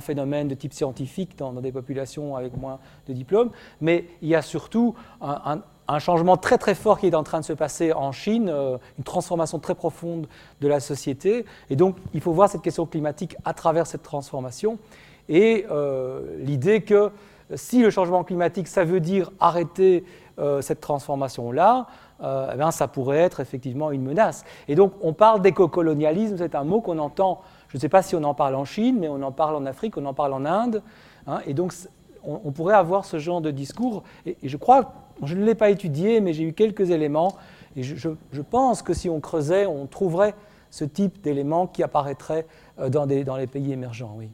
phénomènes 0.00 0.48
de 0.48 0.54
type 0.54 0.72
scientifique 0.72 1.36
dans, 1.38 1.52
des 1.52 1.72
populations 1.72 2.36
avec 2.36 2.56
moins 2.56 2.78
de 3.06 3.12
diplômes. 3.12 3.50
Mais 3.80 4.06
il 4.22 4.28
y 4.28 4.34
a 4.34 4.42
surtout 4.42 4.94
un, 5.20 5.62
changement 5.98 6.36
très 6.36 6.56
très 6.56 6.74
fort 6.74 7.00
qui 7.00 7.08
est 7.08 7.14
en 7.14 7.24
train 7.24 7.40
de 7.40 7.44
se 7.44 7.52
passer 7.52 7.92
en 7.92 8.12
Chine, 8.12 8.48
euh, 8.48 8.78
une 8.98 9.04
transformation 9.04 9.58
très 9.58 9.74
profonde 9.74 10.28
de 10.60 10.68
la 10.68 10.80
société. 10.80 11.44
Et 11.68 11.76
donc, 11.76 11.96
il 12.14 12.20
faut 12.20 12.32
voir 12.32 12.48
cette 12.48 12.62
question 12.62 12.86
climatique 12.86 13.36
à 13.44 13.54
travers 13.54 13.86
cette 13.86 14.02
transformation. 14.02 14.78
Et 15.28 15.66
euh, 15.70 16.36
l'idée 16.38 16.82
que 16.82 17.10
si 17.54 17.82
le 17.82 17.90
changement 17.90 18.24
climatique, 18.24 18.68
ça 18.68 18.84
veut 18.84 19.00
dire 19.00 19.30
arrêter 19.40 20.04
euh, 20.38 20.60
cette 20.62 20.80
transformation-là, 20.80 21.86
euh, 22.22 22.54
eh 22.54 22.70
ça 22.72 22.88
pourrait 22.88 23.18
être 23.18 23.40
effectivement 23.40 23.90
une 23.90 24.02
menace. 24.02 24.44
Et 24.68 24.74
donc, 24.74 24.92
on 25.02 25.12
parle 25.12 25.42
d'éco-colonialisme, 25.42 26.36
c'est 26.38 26.54
un 26.54 26.64
mot 26.64 26.80
qu'on 26.80 26.98
entend, 26.98 27.40
je 27.68 27.76
ne 27.76 27.80
sais 27.80 27.88
pas 27.88 28.02
si 28.02 28.14
on 28.14 28.24
en 28.24 28.34
parle 28.34 28.54
en 28.54 28.64
Chine, 28.64 28.98
mais 29.00 29.08
on 29.08 29.22
en 29.22 29.32
parle 29.32 29.56
en 29.56 29.66
Afrique, 29.66 29.96
on 29.96 30.06
en 30.06 30.14
parle 30.14 30.32
en 30.32 30.44
Inde. 30.44 30.82
Hein, 31.26 31.40
et 31.46 31.54
donc, 31.54 31.72
on, 32.24 32.52
pourrait 32.52 32.74
avoir 32.74 33.04
ce 33.04 33.18
genre 33.18 33.40
de 33.40 33.50
discours. 33.50 34.02
Et, 34.26 34.36
je 34.42 34.56
crois, 34.56 34.92
je 35.22 35.34
ne 35.34 35.44
l'ai 35.44 35.54
pas 35.54 35.70
étudié, 35.70 36.20
mais 36.20 36.32
j'ai 36.32 36.44
eu 36.44 36.52
quelques 36.52 36.90
éléments. 36.90 37.36
Et 37.76 37.82
je, 37.82 38.08
pense 38.42 38.82
que 38.82 38.94
si 38.94 39.08
on 39.08 39.20
creusait, 39.20 39.66
on 39.66 39.86
trouverait 39.86 40.34
ce 40.70 40.84
type 40.84 41.20
d'éléments 41.22 41.66
qui 41.66 41.82
apparaîtraient 41.82 42.46
euh, 42.78 42.88
dans, 42.88 43.06
dans 43.06 43.36
les 43.36 43.46
pays 43.46 43.72
émergents, 43.72 44.14
oui. 44.16 44.30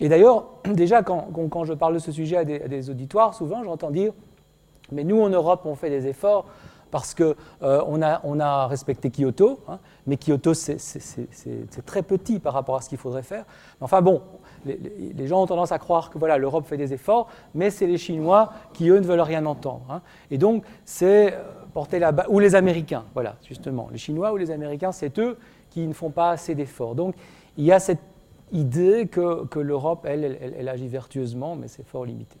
Et 0.00 0.08
d'ailleurs, 0.08 0.46
déjà, 0.64 1.02
quand, 1.02 1.64
je 1.64 1.72
parle 1.72 1.94
de 1.94 1.98
ce 1.98 2.12
sujet 2.12 2.36
à 2.36 2.44
des, 2.44 2.90
auditoires, 2.90 3.34
souvent, 3.34 3.62
j'entends 3.64 3.90
dire 3.90 4.12
Mais 4.92 5.04
nous, 5.04 5.20
en 5.20 5.28
Europe, 5.28 5.62
on 5.64 5.74
fait 5.74 5.90
des 5.90 6.06
efforts 6.06 6.46
parce 6.90 7.12
qu'on 7.12 7.34
euh, 7.64 8.02
a, 8.02 8.20
on 8.22 8.38
a, 8.38 8.68
respecté 8.68 9.10
Kyoto, 9.10 9.58
hein, 9.66 9.80
mais 10.06 10.16
Kyoto, 10.16 10.54
c'est 10.54 10.76
très 11.84 12.02
petit 12.04 12.38
par 12.38 12.52
rapport 12.52 12.76
à 12.76 12.82
ce 12.82 12.88
qu'il 12.88 12.98
faudrait 12.98 13.24
faire. 13.24 13.44
Enfin 13.80 14.00
bon, 14.00 14.22
les, 14.64 15.26
gens 15.26 15.42
ont 15.42 15.46
tendance 15.46 15.72
à 15.72 15.80
croire 15.80 16.08
que 16.10 16.18
voilà, 16.18 16.38
l'Europe 16.38 16.66
fait 16.66 16.76
des 16.76 16.92
efforts, 16.92 17.28
mais 17.52 17.70
c'est 17.70 17.88
les 17.88 17.98
Chinois 17.98 18.52
qui, 18.74 18.90
eux, 18.90 19.00
ne 19.00 19.04
veulent 19.04 19.20
rien 19.20 19.44
entendre. 19.44 19.84
Hein. 19.90 20.02
Et 20.30 20.38
donc, 20.38 20.62
c'est 20.84 21.34
euh, 21.34 21.42
porter 21.72 21.98
la 21.98 22.12
ou 22.28 22.38
les 22.38 22.54
Américains, 22.54 23.06
voilà, 23.12 23.34
justement. 23.42 23.88
Les 23.90 23.98
Chinois 23.98 24.32
ou 24.32 24.36
les 24.36 24.52
Américains, 24.52 24.92
c'est 24.92 25.18
eux 25.18 25.36
qui 25.70 25.88
ne 25.88 25.94
font 25.94 26.10
pas 26.10 26.30
assez 26.30 26.54
d'efforts. 26.54 26.94
Donc, 26.94 27.16
il 27.56 27.64
y 27.64 27.72
a 27.72 27.80
cette 27.80 27.98
idée 28.54 29.08
que, 29.08 29.44
que 29.46 29.58
l'Europe, 29.58 30.06
elle, 30.08 30.38
elle, 30.40 30.68
agit 30.68 30.88
vertueusement, 30.88 31.56
mais 31.56 31.68
c'est 31.68 31.84
fort 31.84 32.06
limité. 32.06 32.38